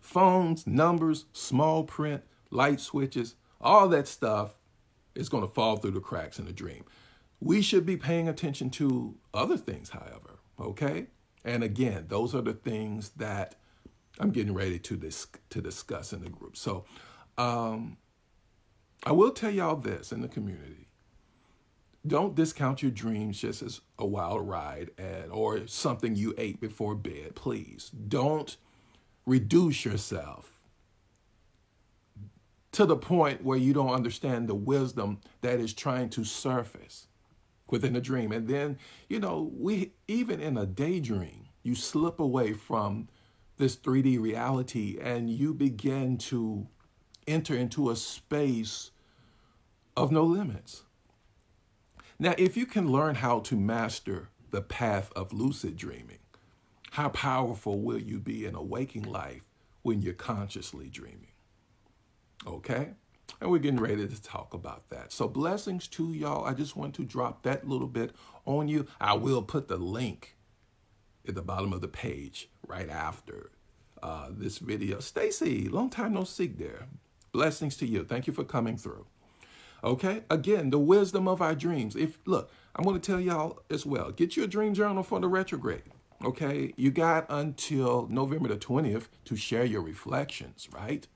Phones, 0.00 0.66
numbers, 0.66 1.24
small 1.32 1.84
print, 1.84 2.22
light 2.50 2.80
switches, 2.80 3.34
all 3.60 3.88
that 3.88 4.06
stuff 4.06 4.54
is 5.14 5.28
going 5.28 5.42
to 5.42 5.52
fall 5.52 5.76
through 5.76 5.90
the 5.90 6.00
cracks 6.00 6.38
in 6.38 6.46
a 6.46 6.52
dream. 6.52 6.84
We 7.40 7.62
should 7.62 7.86
be 7.86 7.96
paying 7.96 8.28
attention 8.28 8.70
to 8.70 9.16
other 9.32 9.56
things, 9.56 9.90
however, 9.90 10.40
okay? 10.60 11.06
And 11.44 11.62
again, 11.62 12.06
those 12.08 12.34
are 12.34 12.42
the 12.42 12.52
things 12.52 13.10
that 13.10 13.54
I'm 14.18 14.30
getting 14.30 14.54
ready 14.54 14.78
to 14.80 14.96
dis- 14.96 15.28
to 15.50 15.60
discuss 15.62 16.12
in 16.12 16.22
the 16.22 16.30
group. 16.30 16.56
So, 16.56 16.84
um, 17.36 17.98
I 19.04 19.12
will 19.12 19.30
tell 19.30 19.50
y'all 19.50 19.76
this 19.76 20.10
in 20.10 20.20
the 20.20 20.28
community: 20.28 20.88
don't 22.06 22.34
discount 22.34 22.82
your 22.82 22.90
dreams 22.90 23.40
just 23.40 23.62
as 23.62 23.80
a 23.98 24.06
wild 24.06 24.48
ride 24.48 24.90
and 24.98 25.30
or 25.30 25.66
something 25.68 26.16
you 26.16 26.34
ate 26.36 26.60
before 26.60 26.96
bed. 26.96 27.36
Please 27.36 27.90
don't 27.90 28.56
reduce 29.24 29.84
yourself 29.84 30.58
to 32.72 32.86
the 32.86 32.96
point 32.96 33.44
where 33.44 33.58
you 33.58 33.72
don't 33.72 33.92
understand 33.92 34.48
the 34.48 34.54
wisdom 34.54 35.20
that 35.42 35.60
is 35.60 35.72
trying 35.72 36.08
to 36.10 36.24
surface 36.24 37.06
within 37.70 37.96
a 37.96 38.00
dream. 38.00 38.32
And 38.32 38.48
then, 38.48 38.78
you 39.08 39.20
know, 39.20 39.50
we 39.56 39.92
even 40.06 40.40
in 40.40 40.56
a 40.56 40.66
daydream, 40.66 41.48
you 41.62 41.74
slip 41.74 42.20
away 42.20 42.52
from 42.52 43.08
this 43.56 43.76
3D 43.76 44.20
reality 44.20 44.98
and 45.00 45.28
you 45.30 45.52
begin 45.52 46.16
to 46.16 46.66
enter 47.26 47.54
into 47.54 47.90
a 47.90 47.96
space 47.96 48.90
of 49.96 50.12
no 50.12 50.22
limits. 50.22 50.84
Now, 52.18 52.34
if 52.38 52.56
you 52.56 52.66
can 52.66 52.90
learn 52.90 53.16
how 53.16 53.40
to 53.40 53.56
master 53.56 54.28
the 54.50 54.62
path 54.62 55.12
of 55.14 55.32
lucid 55.32 55.76
dreaming, 55.76 56.18
how 56.92 57.10
powerful 57.10 57.80
will 57.80 58.00
you 58.00 58.18
be 58.18 58.44
in 58.44 58.54
a 58.54 58.62
waking 58.62 59.02
life 59.02 59.42
when 59.82 60.02
you're 60.02 60.14
consciously 60.14 60.88
dreaming? 60.88 61.32
Okay? 62.46 62.94
And 63.40 63.50
we're 63.50 63.58
getting 63.58 63.80
ready 63.80 64.06
to 64.08 64.22
talk 64.22 64.54
about 64.54 64.88
that. 64.90 65.12
So, 65.12 65.28
blessings 65.28 65.86
to 65.88 66.12
y'all. 66.12 66.44
I 66.44 66.54
just 66.54 66.76
want 66.76 66.94
to 66.96 67.04
drop 67.04 67.42
that 67.42 67.68
little 67.68 67.86
bit 67.86 68.14
on 68.46 68.68
you. 68.68 68.86
I 69.00 69.14
will 69.14 69.42
put 69.42 69.68
the 69.68 69.76
link 69.76 70.36
at 71.26 71.34
the 71.34 71.42
bottom 71.42 71.72
of 71.72 71.80
the 71.80 71.88
page 71.88 72.48
right 72.66 72.88
after 72.88 73.50
uh, 74.02 74.28
this 74.30 74.58
video. 74.58 75.00
Stacy, 75.00 75.68
long 75.68 75.90
time 75.90 76.14
no 76.14 76.24
see 76.24 76.46
there. 76.46 76.86
Blessings 77.32 77.76
to 77.76 77.86
you. 77.86 78.04
Thank 78.04 78.26
you 78.26 78.32
for 78.32 78.44
coming 78.44 78.76
through. 78.76 79.06
Okay, 79.84 80.22
again, 80.28 80.70
the 80.70 80.78
wisdom 80.78 81.28
of 81.28 81.40
our 81.40 81.54
dreams. 81.54 81.94
If 81.94 82.18
look, 82.26 82.50
I'm 82.74 82.84
going 82.84 83.00
to 83.00 83.06
tell 83.06 83.20
y'all 83.20 83.60
as 83.70 83.86
well. 83.86 84.10
Get 84.10 84.36
your 84.36 84.46
dream 84.46 84.74
journal 84.74 85.02
for 85.02 85.20
the 85.20 85.28
retrograde. 85.28 85.82
Okay, 86.24 86.72
you 86.76 86.90
got 86.90 87.26
until 87.28 88.08
November 88.10 88.48
the 88.48 88.56
20th 88.56 89.06
to 89.26 89.36
share 89.36 89.64
your 89.64 89.82
reflections, 89.82 90.68
right? 90.72 91.06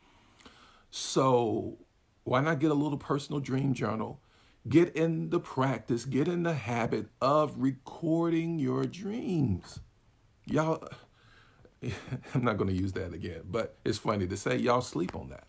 So 0.93 1.79
why 2.25 2.41
not 2.41 2.61
get 2.61 2.71
a 2.71 2.75
little 2.75 2.99
personal 2.99 3.41
dream 3.41 3.75
journal? 3.75 4.21
Get 4.69 4.95
in 4.95 5.31
the 5.31 5.41
practice, 5.41 6.05
get 6.05 6.29
in 6.29 6.45
the 6.45 6.55
habit 6.55 7.09
of 7.21 7.55
recording 7.59 8.59
your 8.61 8.85
dreams. 8.85 9.81
Y'all, 10.45 10.89
I'm 12.35 12.45
not 12.45 12.59
going 12.59 12.71
to 12.71 12.77
use 12.77 12.93
that 12.93 13.13
again, 13.13 13.43
but 13.45 13.77
it's 13.85 13.99
funny 13.99 14.27
to 14.29 14.37
say 14.37 14.57
y'all 14.57 14.81
sleep 14.81 15.17
on 15.17 15.31
that. 15.31 15.45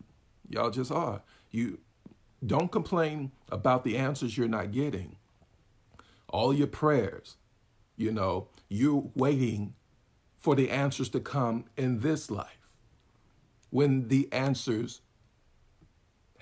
Y'all 0.48 0.70
just 0.70 0.90
are. 0.90 1.22
You 1.50 1.78
don't 2.44 2.72
complain 2.72 3.30
about 3.50 3.84
the 3.84 3.96
answers 3.96 4.36
you're 4.36 4.48
not 4.48 4.72
getting. 4.72 5.16
All 6.28 6.52
your 6.52 6.66
prayers, 6.66 7.36
you 7.96 8.10
know, 8.10 8.48
you're 8.68 9.10
waiting 9.14 9.74
for 10.36 10.56
the 10.56 10.70
answers 10.70 11.08
to 11.10 11.20
come 11.20 11.66
in 11.76 12.00
this 12.00 12.30
life. 12.30 12.68
When 13.70 14.08
the 14.08 14.28
answers 14.32 15.00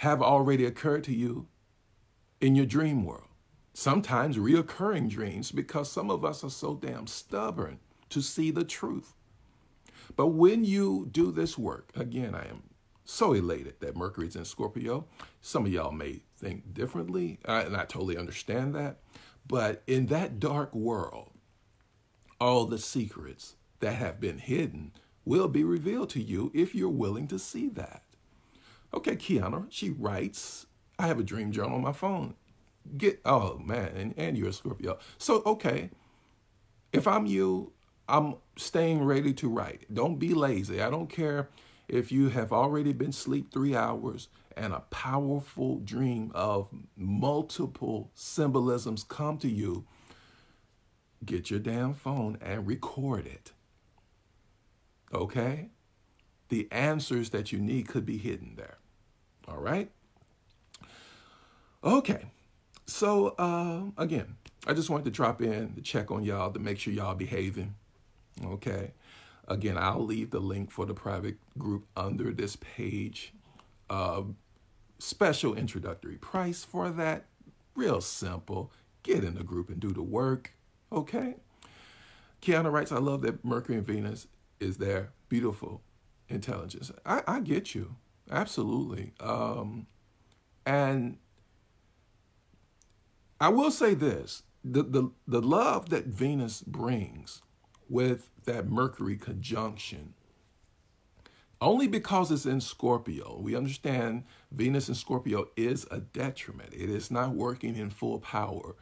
have 0.03 0.21
already 0.21 0.65
occurred 0.65 1.05
to 1.05 1.15
you 1.15 1.47
in 2.41 2.57
your 2.57 2.67
dream 2.67 3.05
world. 3.05 3.29
Sometimes 3.73 4.37
reoccurring 4.37 5.09
dreams 5.09 5.53
because 5.53 5.93
some 5.93 6.11
of 6.11 6.25
us 6.25 6.43
are 6.43 6.51
so 6.51 6.75
damn 6.75 7.07
stubborn 7.07 7.79
to 8.11 8.21
see 8.21 8.51
the 8.51 8.65
truth. 8.65 9.15
But 10.17 10.31
when 10.31 10.65
you 10.65 11.09
do 11.13 11.31
this 11.31 11.57
work, 11.57 11.93
again, 11.95 12.35
I 12.35 12.49
am 12.49 12.65
so 13.05 13.33
elated 13.33 13.75
that 13.79 13.95
Mercury's 13.95 14.35
in 14.35 14.45
Scorpio. 14.45 15.07
Some 15.41 15.67
of 15.67 15.73
y'all 15.73 15.93
may 15.93 16.23
think 16.37 16.75
differently, 16.75 17.39
and 17.45 17.77
I 17.77 17.85
totally 17.85 18.17
understand 18.17 18.75
that. 18.75 18.97
But 19.47 19.85
in 19.87 20.07
that 20.07 20.41
dark 20.41 20.75
world, 20.75 21.31
all 22.41 22.65
the 22.65 22.79
secrets 22.79 23.55
that 23.79 23.95
have 23.95 24.21
been 24.21 24.39
hidden 24.39 24.91
will 25.25 25.47
be 25.47 25.63
revealed 25.63 26.11
to 26.11 26.21
you 26.21 26.51
if 26.53 26.75
you're 26.75 26.89
willing 26.89 27.29
to 27.29 27.39
see 27.39 27.69
that. 27.69 28.03
Okay, 28.95 29.17
Kiana, 29.17 29.67
she 29.71 29.91
writes, 29.91 30.67
I 30.99 31.07
have 31.07 31.19
a 31.19 31.25
dream 31.25 31.53
journal 31.53 31.77
on 31.77 31.83
my 31.83 31.93
phone. 31.93 32.35
Get, 32.97 33.21
oh 33.25 33.59
man, 33.59 33.93
and, 33.97 34.15
and 34.17 34.37
you're 34.37 34.49
a 34.49 34.53
Scorpio. 34.53 34.99
So, 35.19 35.43
okay, 35.47 35.91
if 36.93 37.07
I'm 37.07 37.27
you, 37.27 37.73
I'm 38.09 38.37
staying 38.57 39.03
ready 39.05 39.33
to 39.35 39.49
write. 39.49 39.87
Don't 39.93 40.19
be 40.19 40.35
lazy. 40.35 40.83
I 40.83 40.91
don't 40.91 41.09
care 41.09 41.49
if 41.89 42.13
you 42.13 42.29
have 42.29 42.53
already 42.53 42.93
been 42.93 43.11
asleep 43.11 43.53
three 43.53 43.75
hours 43.75 44.29
and 44.57 44.73
a 44.73 44.81
powerful 44.81 45.79
dream 45.79 46.31
of 46.35 46.69
multiple 46.97 48.11
symbolisms 48.15 49.05
come 49.05 49.39
to 49.39 49.49
you. 49.49 49.87
Get 51.25 51.51
your 51.51 51.61
damn 51.61 51.95
phone 51.95 52.37
and 52.41 52.67
record 52.67 53.27
it. 53.27 53.53
Okay? 55.15 55.71
The 56.49 56.69
answers 56.71 57.31
that 57.31 57.53
you 57.53 57.61
need 57.61 57.89
could 57.89 58.05
be 58.05 58.19
hidden 58.19 58.55
there. 58.57 58.79
All 59.49 59.59
right. 59.59 59.91
Okay. 61.85 62.27
So 62.87 63.29
uh, 63.39 63.83
again, 63.97 64.37
I 64.67 64.75
just 64.75 64.91
wanted 64.91 65.05
to 65.05 65.11
drop 65.11 65.43
in 65.43 65.75
to 65.75 65.81
check 65.81 66.11
on 66.11 66.25
y'all 66.25 66.53
to 66.53 66.59
make 66.59 66.79
sure 66.79 66.93
y'all 66.93 67.15
behaving. 67.15 67.75
Okay. 68.45 68.93
Again, 69.49 69.77
I'll 69.77 70.05
leave 70.05 70.31
the 70.31 70.41
link 70.41 70.71
for 70.71 70.87
the 70.87 70.95
private 70.95 71.37
group 71.59 71.87
under 71.97 72.33
this 72.33 72.57
page. 72.57 73.33
Uh, 73.91 74.23
special 74.99 75.55
introductory 75.55 76.17
price 76.17 76.65
for 76.65 76.91
that. 76.91 77.27
Real 77.75 78.01
simple. 78.01 78.73
Get 79.03 79.25
in 79.25 79.35
the 79.35 79.43
group 79.43 79.69
and 79.69 79.81
do 79.81 79.93
the 79.93 80.03
work. 80.03 80.53
Okay. 80.93 81.35
Kiana 82.41 82.73
writes, 82.73 82.93
I 82.93 82.99
love 82.99 83.23
that 83.23 83.45
Mercury 83.45 83.79
and 83.79 83.87
Venus 83.87 84.27
is 84.61 84.79
there. 84.79 85.11
Beautiful 85.29 85.83
intelligence. 86.29 86.93
I, 87.05 87.23
I 87.27 87.41
get 87.41 87.75
you. 87.75 87.97
Absolutely. 88.31 89.13
Um, 89.21 89.87
and 90.65 91.19
I 93.41 93.49
will 93.49 93.71
say 93.71 93.95
this 93.95 94.43
the, 94.65 94.83
the, 94.83 95.11
the 95.27 95.43
love 95.43 95.91
that 95.91 96.07
Venus 96.07 96.63
brings 96.63 97.43
with 97.89 98.31
that 98.45 98.69
Mercury 98.69 99.17
conjunction, 99.17 100.15
only 101.61 101.87
because 101.87 102.31
it's 102.31 102.47
in 102.47 102.61
Scorpio, 102.61 103.39
we 103.41 103.55
understand 103.55 104.25
Venus 104.51 104.89
in 104.89 104.95
Scorpio 104.95 105.49
is 105.57 105.87
a 105.91 105.99
detriment. 106.01 106.73
It 106.73 106.91
is 106.91 107.11
not 107.11 107.31
working 107.35 107.77
in 107.77 107.91
full 107.91 108.19
power. 108.19 108.75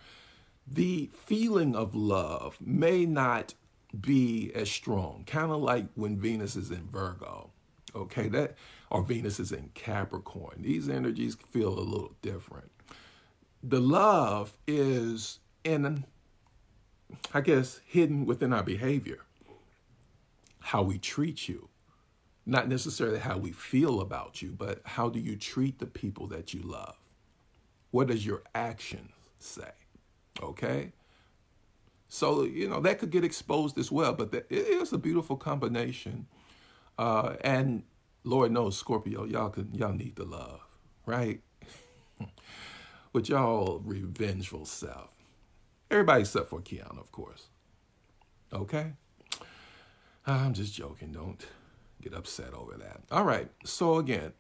The 0.67 1.11
feeling 1.15 1.75
of 1.75 1.95
love 1.95 2.59
may 2.61 3.05
not 3.07 3.55
be 3.99 4.53
as 4.55 4.71
strong, 4.71 5.25
kind 5.27 5.51
of 5.51 5.61
like 5.61 5.87
when 5.95 6.17
Venus 6.17 6.55
is 6.55 6.71
in 6.71 6.89
Virgo. 6.91 7.51
Okay, 7.95 8.29
that 8.29 8.55
or 8.91 9.03
Venus 9.03 9.41
is 9.41 9.53
in 9.53 9.71
Capricorn. 9.75 10.63
These 10.63 10.89
energies 10.89 11.37
feel 11.51 11.79
a 11.79 11.81
little 11.81 12.15
different. 12.23 12.71
The 13.63 13.81
love 13.81 14.57
is 14.67 15.39
in, 15.65 16.05
I 17.35 17.41
guess, 17.41 17.81
hidden 17.85 18.27
within 18.27 18.53
our 18.53 18.63
behavior, 18.63 19.21
how 20.61 20.83
we 20.83 20.99
treat 20.99 21.49
you. 21.49 21.69
Not 22.47 22.69
necessarily 22.69 23.19
how 23.19 23.37
we 23.37 23.53
feel 23.53 24.01
about 24.01 24.41
you, 24.41 24.51
but 24.51 24.81
how 24.85 25.09
do 25.09 25.21
you 25.21 25.37
treat 25.37 25.79
the 25.79 25.87
people 25.87 26.27
that 26.29 26.55
you 26.55 26.63
love? 26.63 26.97
What 27.91 28.09
does 28.09 28.25
your 28.25 28.43
actions 28.55 29.13
say? 29.39 29.71
Okay? 30.43 30.93
So, 32.09 32.43
you 32.45 32.69
know, 32.69 32.81
that 32.81 32.99
could 32.99 33.11
get 33.11 33.25
exposed 33.25 33.79
as 33.79 33.93
well, 33.93 34.15
but 34.15 34.35
it 34.35 34.51
is 34.51 34.93
a 34.93 34.99
beautiful 34.99 35.37
combination. 35.37 36.27
Uh, 36.99 37.37
and 37.43 37.85
Lord 38.25 38.53
knows, 38.53 38.77
Scorpio, 38.77 39.25
y'all 39.25 39.51
can 39.51 39.73
y'all 39.75 39.93
need 39.93 40.17
the 40.17 40.25
love, 40.25 40.61
right? 41.07 41.41
With 43.13 43.29
y'all 43.29 43.81
revengeful 43.85 44.67
self. 44.67 45.11
Everybody 45.91 46.21
except 46.21 46.51
for 46.51 46.61
Kiana, 46.61 47.01
of 47.01 47.11
course. 47.11 47.49
Okay? 48.53 48.93
I'm 50.27 50.55
just 50.55 50.75
joking. 50.75 51.13
Don't 51.13 51.45
get 52.01 52.15
upset 52.15 52.55
over 52.55 52.77
that. 52.77 53.01
All 53.11 53.25
right. 53.25 53.51
So 53.65 53.99
again, 53.99 54.33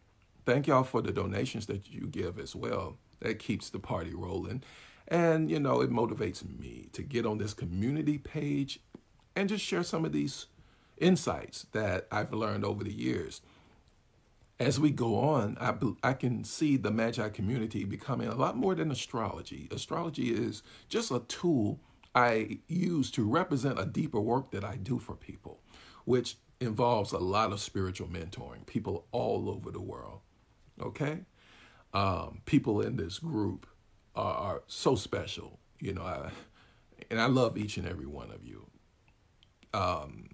thank 0.46 0.66
y'all 0.66 0.84
for 0.84 1.02
the 1.02 1.12
donations 1.12 1.66
that 1.66 1.90
you 1.90 2.06
give 2.06 2.38
as 2.38 2.54
well. 2.54 2.96
That 3.20 3.38
keeps 3.38 3.70
the 3.70 3.78
party 3.78 4.14
rolling. 4.14 4.62
And, 5.08 5.50
you 5.50 5.58
know, 5.58 5.80
it 5.80 5.90
motivates 5.90 6.44
me 6.58 6.88
to 6.92 7.02
get 7.02 7.26
on 7.26 7.38
this 7.38 7.52
community 7.52 8.18
page 8.18 8.80
and 9.34 9.48
just 9.48 9.64
share 9.64 9.82
some 9.82 10.04
of 10.04 10.12
these 10.12 10.46
insights 11.00 11.66
that 11.72 12.06
I've 12.10 12.32
learned 12.32 12.64
over 12.64 12.84
the 12.84 12.92
years 12.92 13.40
as 14.60 14.78
we 14.78 14.90
go 14.90 15.16
on, 15.18 15.56
I, 15.58 15.74
I 16.06 16.12
can 16.12 16.44
see 16.44 16.76
the 16.76 16.90
Magi 16.90 17.30
community 17.30 17.84
becoming 17.84 18.28
a 18.28 18.34
lot 18.34 18.58
more 18.58 18.74
than 18.74 18.90
astrology. 18.90 19.68
Astrology 19.72 20.34
is 20.34 20.62
just 20.90 21.10
a 21.10 21.20
tool 21.20 21.80
I 22.14 22.58
use 22.68 23.10
to 23.12 23.24
represent 23.24 23.80
a 23.80 23.86
deeper 23.86 24.20
work 24.20 24.50
that 24.50 24.62
I 24.62 24.76
do 24.76 24.98
for 24.98 25.14
people, 25.14 25.62
which 26.04 26.36
involves 26.60 27.12
a 27.12 27.18
lot 27.18 27.52
of 27.52 27.60
spiritual 27.60 28.08
mentoring, 28.08 28.66
people 28.66 29.06
all 29.12 29.48
over 29.48 29.70
the 29.70 29.80
world. 29.80 30.20
Okay? 30.80 31.20
Um, 31.94 32.42
people 32.44 32.82
in 32.82 32.96
this 32.96 33.18
group 33.18 33.66
are, 34.14 34.34
are 34.34 34.62
so 34.66 34.94
special, 34.94 35.58
you 35.80 35.94
know, 35.94 36.02
I, 36.02 36.30
and 37.10 37.18
I 37.18 37.26
love 37.26 37.56
each 37.56 37.78
and 37.78 37.88
every 37.88 38.06
one 38.06 38.30
of 38.30 38.44
you. 38.44 38.66
Um, 39.72 40.29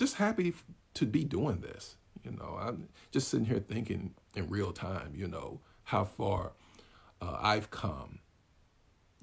just 0.00 0.16
happy 0.16 0.54
to 0.94 1.06
be 1.06 1.22
doing 1.22 1.60
this 1.60 1.94
you 2.24 2.32
know, 2.32 2.58
I'm 2.60 2.88
just 3.10 3.28
sitting 3.28 3.46
here 3.46 3.60
thinking 3.60 4.14
in 4.34 4.48
real 4.48 4.72
time, 4.72 5.12
you 5.14 5.26
know, 5.26 5.60
how 5.84 6.04
far 6.04 6.52
uh, 7.20 7.38
I've 7.40 7.70
come 7.70 8.20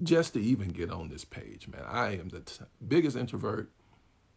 just 0.02 0.34
to 0.34 0.40
even 0.40 0.68
get 0.68 0.90
on 0.90 1.08
this 1.08 1.24
page, 1.24 1.68
man. 1.68 1.82
I 1.86 2.18
am 2.18 2.28
the 2.28 2.40
t- 2.40 2.64
biggest 2.86 3.16
introvert. 3.16 3.70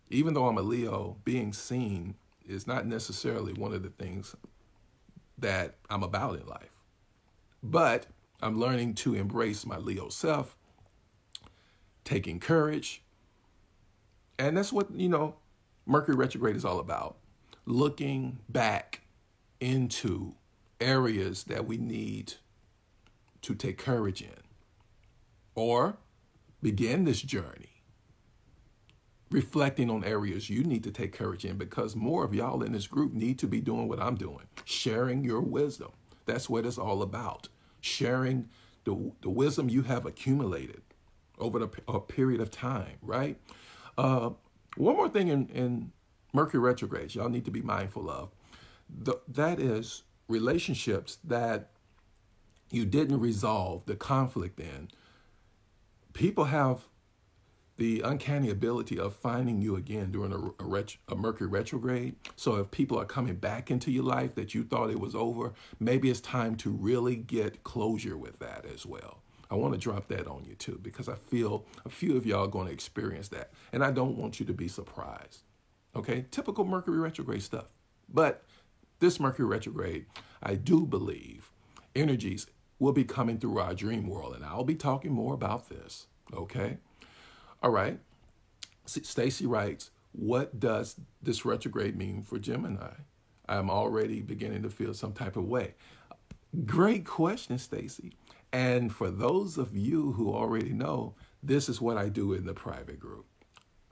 Even 0.09 0.33
though 0.33 0.47
I'm 0.47 0.57
a 0.57 0.61
Leo, 0.61 1.17
being 1.23 1.53
seen 1.53 2.15
is 2.47 2.67
not 2.67 2.85
necessarily 2.85 3.53
one 3.53 3.73
of 3.73 3.83
the 3.83 3.89
things 3.89 4.35
that 5.37 5.75
I'm 5.89 6.03
about 6.03 6.39
in 6.39 6.45
life. 6.45 6.71
But 7.63 8.07
I'm 8.41 8.59
learning 8.59 8.95
to 8.95 9.15
embrace 9.15 9.65
my 9.65 9.77
Leo 9.77 10.09
self, 10.09 10.57
taking 12.03 12.39
courage. 12.39 13.03
And 14.37 14.57
that's 14.57 14.73
what, 14.73 14.91
you 14.93 15.07
know, 15.07 15.35
Mercury 15.85 16.15
retrograde 16.15 16.55
is 16.55 16.65
all 16.65 16.79
about 16.79 17.17
looking 17.65 18.39
back 18.49 19.01
into 19.59 20.35
areas 20.79 21.43
that 21.45 21.65
we 21.65 21.77
need 21.77 22.33
to 23.41 23.53
take 23.55 23.77
courage 23.77 24.21
in 24.21 24.29
or 25.55 25.97
begin 26.61 27.05
this 27.05 27.21
journey 27.21 27.71
reflecting 29.31 29.89
on 29.89 30.03
areas 30.03 30.49
you 30.49 30.63
need 30.63 30.83
to 30.83 30.91
take 30.91 31.13
courage 31.13 31.45
in 31.45 31.57
because 31.57 31.95
more 31.95 32.23
of 32.23 32.33
y'all 32.33 32.61
in 32.61 32.73
this 32.73 32.87
group 32.87 33.13
need 33.13 33.39
to 33.39 33.47
be 33.47 33.61
doing 33.61 33.87
what 33.87 33.99
I'm 33.99 34.15
doing, 34.15 34.45
sharing 34.65 35.23
your 35.23 35.41
wisdom. 35.41 35.91
That's 36.25 36.49
what 36.49 36.65
it's 36.65 36.77
all 36.77 37.01
about. 37.01 37.47
Sharing 37.79 38.49
the, 38.83 39.11
the 39.21 39.29
wisdom 39.29 39.69
you 39.69 39.83
have 39.83 40.05
accumulated 40.05 40.81
over 41.39 41.59
the, 41.59 41.69
a 41.87 41.99
period 41.99 42.41
of 42.41 42.51
time, 42.51 42.97
right? 43.01 43.37
Uh, 43.97 44.31
one 44.77 44.95
more 44.95 45.09
thing 45.09 45.27
in, 45.27 45.47
in 45.47 45.91
Mercury 46.33 46.61
retrograde, 46.61 47.13
y'all 47.13 47.29
need 47.29 47.45
to 47.45 47.51
be 47.51 47.61
mindful 47.61 48.09
of. 48.09 48.29
The, 48.89 49.19
that 49.27 49.59
is 49.59 50.03
relationships 50.27 51.17
that 51.23 51.69
you 52.69 52.85
didn't 52.85 53.19
resolve 53.19 53.85
the 53.85 53.95
conflict 53.95 54.59
in. 54.59 54.89
People 56.13 56.45
have 56.45 56.85
the 57.77 58.01
uncanny 58.01 58.49
ability 58.49 58.99
of 58.99 59.15
finding 59.15 59.61
you 59.61 59.75
again 59.75 60.11
during 60.11 60.31
a, 60.31 60.63
a, 60.63 60.67
ret- 60.67 60.97
a, 61.09 61.15
Mercury 61.15 61.47
retrograde. 61.47 62.15
So 62.35 62.55
if 62.55 62.69
people 62.69 62.99
are 62.99 63.05
coming 63.05 63.35
back 63.35 63.71
into 63.71 63.91
your 63.91 64.03
life 64.03 64.35
that 64.35 64.53
you 64.53 64.63
thought 64.63 64.91
it 64.91 64.99
was 64.99 65.15
over, 65.15 65.53
maybe 65.79 66.09
it's 66.09 66.21
time 66.21 66.55
to 66.57 66.69
really 66.69 67.15
get 67.15 67.63
closure 67.63 68.17
with 68.17 68.39
that 68.39 68.65
as 68.71 68.85
well. 68.85 69.23
I 69.51 69.55
want 69.55 69.73
to 69.73 69.79
drop 69.79 70.07
that 70.07 70.27
on 70.27 70.45
you 70.45 70.55
too 70.55 70.79
because 70.81 71.09
I 71.09 71.15
feel 71.15 71.65
a 71.85 71.89
few 71.89 72.15
of 72.15 72.25
y'all 72.25 72.45
are 72.45 72.47
going 72.47 72.67
to 72.67 72.73
experience 72.73 73.27
that, 73.27 73.51
and 73.73 73.83
I 73.83 73.91
don't 73.91 74.17
want 74.17 74.39
you 74.39 74.45
to 74.45 74.53
be 74.53 74.69
surprised. 74.69 75.41
Okay, 75.95 76.25
typical 76.31 76.63
Mercury 76.63 76.99
retrograde 76.99 77.43
stuff. 77.43 77.65
But 78.07 78.43
this 78.99 79.19
Mercury 79.19 79.47
retrograde, 79.47 80.05
I 80.41 80.55
do 80.55 80.85
believe 80.85 81.51
energies 81.95 82.47
will 82.79 82.93
be 82.93 83.03
coming 83.03 83.37
through 83.37 83.59
our 83.59 83.75
dream 83.75 84.07
world, 84.07 84.35
and 84.35 84.45
I'll 84.45 84.63
be 84.63 84.75
talking 84.75 85.11
more 85.11 85.33
about 85.33 85.69
this. 85.69 86.07
Okay. 86.33 86.77
All 87.61 87.71
right. 87.71 87.99
Stacy 88.85 89.45
writes, 89.45 89.91
what 90.13 90.59
does 90.59 90.95
this 91.21 91.45
retrograde 91.45 91.95
mean 91.95 92.23
for 92.23 92.39
Gemini? 92.39 92.93
I'm 93.47 93.69
already 93.69 94.21
beginning 94.21 94.63
to 94.63 94.69
feel 94.69 94.93
some 94.93 95.13
type 95.13 95.35
of 95.35 95.45
way. 95.45 95.75
Great 96.65 97.05
question, 97.05 97.57
Stacy. 97.57 98.13
And 98.53 98.93
for 98.93 99.09
those 99.09 99.57
of 99.57 99.75
you 99.75 100.13
who 100.13 100.33
already 100.33 100.73
know, 100.73 101.15
this 101.41 101.69
is 101.69 101.79
what 101.79 101.97
I 101.97 102.09
do 102.09 102.33
in 102.33 102.45
the 102.45 102.53
private 102.53 102.99
group. 102.99 103.25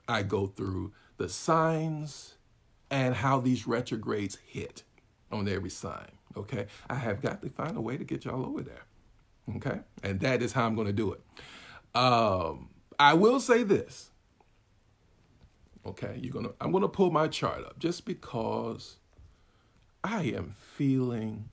I 0.06 0.22
go 0.22 0.46
through 0.46 0.92
the 1.16 1.28
signs 1.28 2.34
and 2.90 3.14
how 3.14 3.40
these 3.40 3.66
retrogrades 3.66 4.38
hit 4.46 4.82
on 5.32 5.48
every 5.48 5.70
sign. 5.70 6.10
Okay. 6.36 6.66
I 6.88 6.94
have 6.94 7.22
got 7.22 7.42
to 7.42 7.48
find 7.48 7.76
a 7.76 7.80
way 7.80 7.96
to 7.96 8.04
get 8.04 8.24
y'all 8.24 8.44
over 8.44 8.62
there. 8.62 8.84
Okay. 9.56 9.80
And 10.02 10.20
that 10.20 10.42
is 10.42 10.52
how 10.52 10.66
I'm 10.66 10.74
going 10.74 10.86
to 10.86 10.92
do 10.92 11.12
it. 11.12 11.20
Um, 11.94 12.68
I 12.98 13.14
will 13.14 13.40
say 13.40 13.62
this. 13.62 14.10
Okay, 15.86 16.18
you're 16.22 16.32
gonna 16.32 16.50
I'm 16.60 16.72
gonna 16.72 16.88
pull 16.88 17.10
my 17.10 17.26
chart 17.26 17.64
up 17.64 17.78
just 17.78 18.04
because 18.04 18.98
I 20.04 20.24
am 20.24 20.54
feeling 20.76 21.48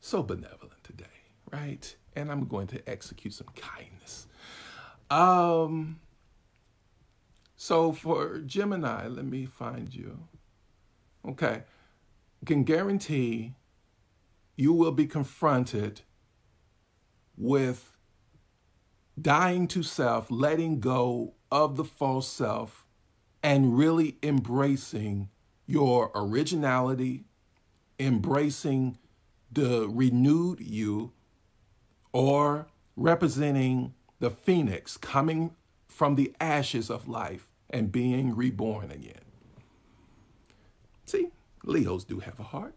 so 0.00 0.22
benevolent 0.22 0.84
today, 0.84 1.04
right? 1.50 1.96
And 2.14 2.30
I'm 2.30 2.46
going 2.46 2.66
to 2.68 2.88
execute 2.88 3.34
some 3.34 3.48
kindness. 3.56 4.26
Um 5.10 6.00
so 7.56 7.92
for 7.92 8.38
Gemini, 8.38 9.06
let 9.06 9.24
me 9.24 9.46
find 9.46 9.94
you. 9.94 10.18
Okay. 11.26 11.62
Can 12.44 12.64
guarantee 12.64 13.54
you 14.56 14.72
will 14.72 14.92
be 14.92 15.06
confronted 15.06 16.00
with 17.36 17.96
dying 19.20 19.68
to 19.68 19.82
self, 19.82 20.30
letting 20.30 20.80
go 20.80 21.34
of 21.50 21.76
the 21.76 21.84
false 21.84 22.28
self, 22.28 22.84
and 23.42 23.76
really 23.76 24.16
embracing 24.22 25.28
your 25.66 26.10
originality, 26.14 27.24
embracing 27.98 28.98
the 29.50 29.88
renewed 29.88 30.60
you, 30.60 31.12
or 32.12 32.66
representing 32.96 33.94
the 34.20 34.30
phoenix 34.30 34.96
coming 34.96 35.54
from 35.88 36.14
the 36.14 36.32
ashes 36.40 36.90
of 36.90 37.08
life 37.08 37.48
and 37.70 37.90
being 37.90 38.36
reborn 38.36 38.90
again. 38.90 39.24
See, 41.04 41.28
Leos 41.64 42.04
do 42.04 42.20
have 42.20 42.38
a 42.38 42.44
heart. 42.44 42.74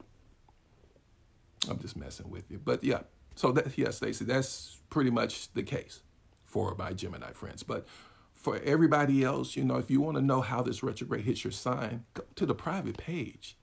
I'm 1.69 1.79
just 1.79 1.97
messing 1.97 2.29
with 2.29 2.49
you. 2.49 2.59
But 2.63 2.83
yeah, 2.83 3.01
so 3.35 3.51
that, 3.51 3.77
yeah, 3.77 3.89
Stacy, 3.91 4.25
that's 4.25 4.77
pretty 4.89 5.09
much 5.09 5.53
the 5.53 5.63
case 5.63 6.01
for 6.45 6.75
my 6.75 6.93
Gemini 6.93 7.31
friends. 7.31 7.63
But 7.63 7.85
for 8.33 8.59
everybody 8.63 9.23
else, 9.23 9.55
you 9.55 9.63
know, 9.63 9.77
if 9.77 9.89
you 9.89 10.01
want 10.01 10.17
to 10.17 10.23
know 10.23 10.41
how 10.41 10.61
this 10.61 10.83
retrograde 10.83 11.25
hits 11.25 11.43
your 11.43 11.51
sign, 11.51 12.05
go 12.13 12.23
to 12.35 12.45
the 12.45 12.55
private 12.55 12.97
page. 12.97 13.57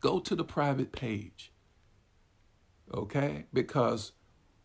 Go 0.00 0.18
to 0.20 0.34
the 0.34 0.44
private 0.44 0.92
page. 0.92 1.50
Okay? 2.94 3.46
Because 3.52 4.12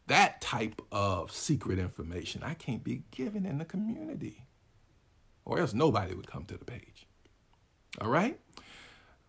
that 0.07 0.41
type 0.41 0.81
of 0.91 1.31
secret 1.31 1.79
information 1.79 2.43
I 2.43 2.53
can't 2.53 2.83
be 2.83 3.03
given 3.11 3.45
in 3.45 3.57
the 3.57 3.65
community. 3.65 4.45
Or 5.45 5.59
else 5.59 5.73
nobody 5.73 6.13
would 6.13 6.27
come 6.27 6.45
to 6.45 6.57
the 6.57 6.65
page. 6.65 7.07
All 8.01 8.09
right? 8.09 8.39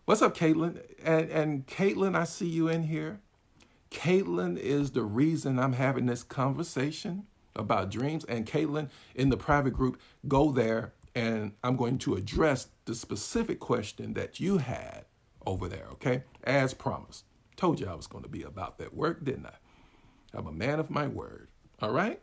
What's 0.05 0.21
up, 0.21 0.35
Caitlin? 0.35 0.81
And 1.03 1.29
and 1.29 1.67
Caitlin, 1.67 2.15
I 2.15 2.23
see 2.23 2.47
you 2.47 2.67
in 2.67 2.83
here. 2.83 3.19
Caitlin 3.91 4.57
is 4.57 4.91
the 4.91 5.03
reason 5.03 5.59
I'm 5.59 5.73
having 5.73 6.05
this 6.05 6.23
conversation 6.23 7.25
about 7.55 7.91
dreams. 7.91 8.25
And 8.25 8.45
Caitlin, 8.45 8.89
in 9.15 9.29
the 9.29 9.37
private 9.37 9.73
group, 9.73 9.99
go 10.27 10.51
there 10.51 10.93
and 11.15 11.53
I'm 11.63 11.75
going 11.75 11.97
to 11.99 12.15
address 12.15 12.67
the 12.85 12.95
specific 12.95 13.59
question 13.59 14.13
that 14.13 14.39
you 14.39 14.57
had 14.57 15.05
over 15.45 15.67
there, 15.67 15.87
okay? 15.93 16.23
As 16.43 16.73
promised. 16.73 17.25
Told 17.59 17.81
you 17.81 17.87
I 17.87 17.93
was 17.93 18.07
going 18.07 18.23
to 18.23 18.29
be 18.29 18.43
about 18.43 18.77
that 18.77 18.93
work, 18.93 19.25
didn't 19.25 19.47
I? 19.47 19.55
I'm 20.33 20.47
a 20.47 20.51
man 20.51 20.79
of 20.79 20.89
my 20.89 21.07
word. 21.07 21.49
All 21.81 21.91
right? 21.91 22.21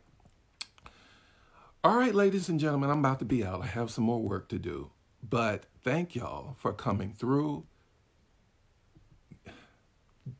All 1.83 1.95
right, 1.95 2.15
ladies 2.15 2.49
and 2.49 2.59
gentlemen, 2.59 2.89
I'm 2.89 2.99
about 2.99 3.19
to 3.19 3.25
be 3.25 3.45
out. 3.45 3.61
I 3.61 3.67
have 3.67 3.91
some 3.91 4.05
more 4.05 4.19
work 4.19 4.49
to 4.49 4.57
do. 4.57 4.89
But 5.21 5.65
thank 5.83 6.15
y'all 6.15 6.55
for 6.57 6.73
coming 6.73 7.13
through. 7.13 7.65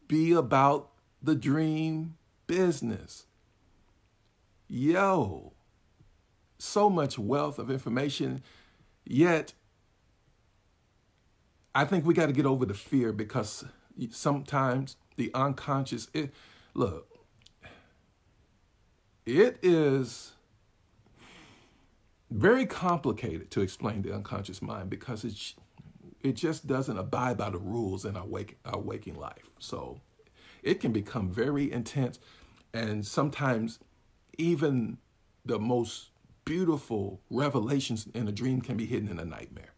Be 0.07 0.31
about 0.31 0.89
the 1.21 1.35
dream 1.35 2.15
business 2.47 3.27
yo, 4.67 5.53
so 6.57 6.89
much 6.89 7.19
wealth 7.19 7.59
of 7.59 7.69
information, 7.69 8.41
yet 9.05 9.53
I 11.73 11.85
think 11.85 12.03
we 12.03 12.15
got 12.15 12.25
to 12.25 12.33
get 12.33 12.45
over 12.45 12.65
the 12.65 12.73
fear 12.73 13.13
because 13.13 13.63
sometimes 14.11 14.97
the 15.15 15.31
unconscious, 15.33 16.07
it, 16.13 16.33
look, 16.73 17.07
it 19.25 19.59
is 19.61 20.33
very 22.29 22.65
complicated 22.65 23.51
to 23.51 23.61
explain 23.61 24.01
the 24.01 24.13
unconscious 24.13 24.61
mind 24.61 24.89
because 24.89 25.23
it, 25.23 25.53
it 26.21 26.33
just 26.35 26.67
doesn't 26.67 26.97
abide 26.97 27.37
by 27.37 27.49
the 27.49 27.59
rules 27.59 28.05
in 28.05 28.15
our, 28.15 28.25
wake, 28.25 28.57
our 28.65 28.79
waking 28.79 29.15
life. 29.15 29.49
So 29.59 30.01
it 30.63 30.79
can 30.79 30.91
become 30.91 31.31
very 31.31 31.71
intense 31.71 32.19
and 32.73 33.05
sometimes 33.05 33.79
even 34.37 34.97
the 35.45 35.59
most 35.59 36.09
beautiful 36.45 37.21
revelations 37.29 38.07
in 38.13 38.27
a 38.27 38.31
dream 38.31 38.61
can 38.61 38.77
be 38.77 38.85
hidden 38.85 39.09
in 39.09 39.19
a 39.19 39.25
nightmare. 39.25 39.73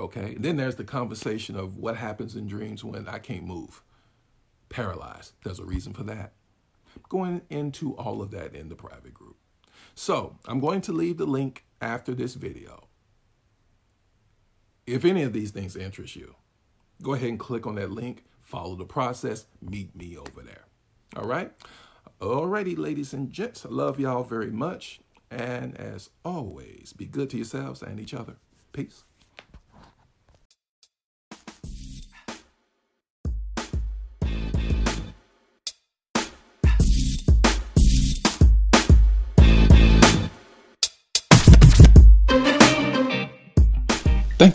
Okay. 0.00 0.34
And 0.36 0.44
then 0.44 0.56
there's 0.56 0.76
the 0.76 0.84
conversation 0.84 1.56
of 1.56 1.76
what 1.76 1.96
happens 1.96 2.34
in 2.34 2.46
dreams 2.46 2.82
when 2.82 3.06
I 3.06 3.18
can't 3.18 3.44
move, 3.44 3.82
paralyzed. 4.70 5.34
There's 5.44 5.58
a 5.58 5.64
reason 5.64 5.92
for 5.92 6.04
that. 6.04 6.32
Going 7.08 7.42
into 7.50 7.94
all 7.96 8.22
of 8.22 8.30
that 8.30 8.54
in 8.54 8.70
the 8.70 8.74
private 8.74 9.12
group. 9.12 9.36
So 9.94 10.38
I'm 10.46 10.58
going 10.58 10.80
to 10.82 10.92
leave 10.92 11.18
the 11.18 11.26
link 11.26 11.64
after 11.82 12.14
this 12.14 12.34
video. 12.34 12.88
If 14.86 15.04
any 15.04 15.22
of 15.22 15.34
these 15.34 15.50
things 15.50 15.76
interest 15.76 16.16
you, 16.16 16.34
go 17.02 17.12
ahead 17.12 17.28
and 17.28 17.38
click 17.38 17.66
on 17.66 17.74
that 17.74 17.92
link, 17.92 18.24
follow 18.42 18.74
the 18.74 18.84
process, 18.84 19.46
meet 19.60 19.94
me 19.94 20.16
over 20.16 20.42
there. 20.42 20.64
All 21.16 21.28
right. 21.28 21.52
Alrighty, 22.20 22.76
ladies 22.76 23.12
and 23.12 23.30
gents, 23.30 23.66
I 23.66 23.68
love 23.68 24.00
y'all 24.00 24.24
very 24.24 24.50
much. 24.50 25.00
And 25.30 25.76
as 25.76 26.10
always, 26.24 26.94
be 26.94 27.04
good 27.04 27.30
to 27.30 27.36
yourselves 27.36 27.82
and 27.82 28.00
each 28.00 28.14
other. 28.14 28.36
Peace. 28.72 29.04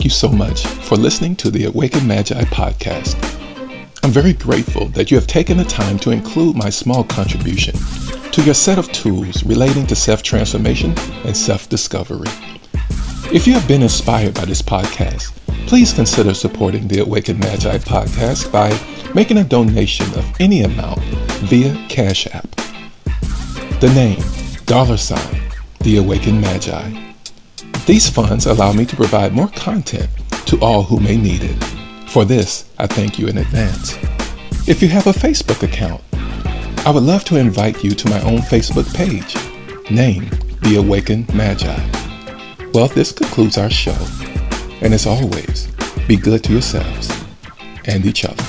You 0.06 0.10
so 0.10 0.28
much 0.28 0.64
for 0.64 0.94
listening 0.94 1.34
to 1.34 1.50
the 1.50 1.64
Awaken 1.64 2.06
Magi 2.06 2.40
podcast. 2.44 3.16
I'm 4.04 4.12
very 4.12 4.34
grateful 4.34 4.86
that 4.90 5.10
you 5.10 5.16
have 5.16 5.26
taken 5.26 5.56
the 5.56 5.64
time 5.64 5.98
to 5.98 6.12
include 6.12 6.54
my 6.54 6.70
small 6.70 7.02
contribution 7.02 7.74
to 8.30 8.40
your 8.42 8.54
set 8.54 8.78
of 8.78 8.86
tools 8.92 9.42
relating 9.42 9.84
to 9.88 9.96
self 9.96 10.22
transformation 10.22 10.94
and 11.24 11.36
self 11.36 11.68
discovery. 11.68 12.30
If 13.32 13.48
you 13.48 13.54
have 13.54 13.66
been 13.66 13.82
inspired 13.82 14.34
by 14.34 14.44
this 14.44 14.62
podcast, 14.62 15.32
please 15.66 15.92
consider 15.92 16.34
supporting 16.34 16.86
the 16.86 17.00
Awakened 17.00 17.40
Magi 17.40 17.78
podcast 17.78 18.52
by 18.52 18.78
making 19.12 19.38
a 19.38 19.44
donation 19.44 20.06
of 20.14 20.40
any 20.40 20.62
amount 20.62 21.00
via 21.50 21.74
Cash 21.88 22.28
App. 22.28 22.48
The 23.80 23.92
name, 23.92 24.22
dollar 24.66 24.98
sign, 24.98 25.42
The 25.80 25.96
Awakened 25.96 26.40
Magi. 26.40 27.05
These 27.86 28.10
funds 28.10 28.46
allow 28.46 28.72
me 28.72 28.84
to 28.84 28.96
provide 28.96 29.32
more 29.32 29.46
content 29.46 30.10
to 30.46 30.58
all 30.60 30.82
who 30.82 30.98
may 30.98 31.16
need 31.16 31.42
it. 31.44 31.64
For 32.08 32.24
this, 32.24 32.68
I 32.78 32.88
thank 32.88 33.16
you 33.16 33.28
in 33.28 33.38
advance. 33.38 33.96
If 34.68 34.82
you 34.82 34.88
have 34.88 35.06
a 35.06 35.12
Facebook 35.12 35.62
account, 35.62 36.02
I 36.84 36.90
would 36.90 37.04
love 37.04 37.22
to 37.26 37.36
invite 37.36 37.84
you 37.84 37.92
to 37.92 38.10
my 38.10 38.20
own 38.22 38.38
Facebook 38.38 38.92
page, 38.92 39.36
named 39.88 40.32
The 40.62 40.78
Awakened 40.78 41.32
Magi. 41.32 41.78
Well, 42.74 42.88
this 42.88 43.12
concludes 43.12 43.56
our 43.56 43.70
show. 43.70 43.96
And 44.80 44.92
as 44.92 45.06
always, 45.06 45.68
be 46.08 46.16
good 46.16 46.42
to 46.42 46.52
yourselves 46.52 47.08
and 47.84 48.04
each 48.04 48.24
other. 48.24 48.44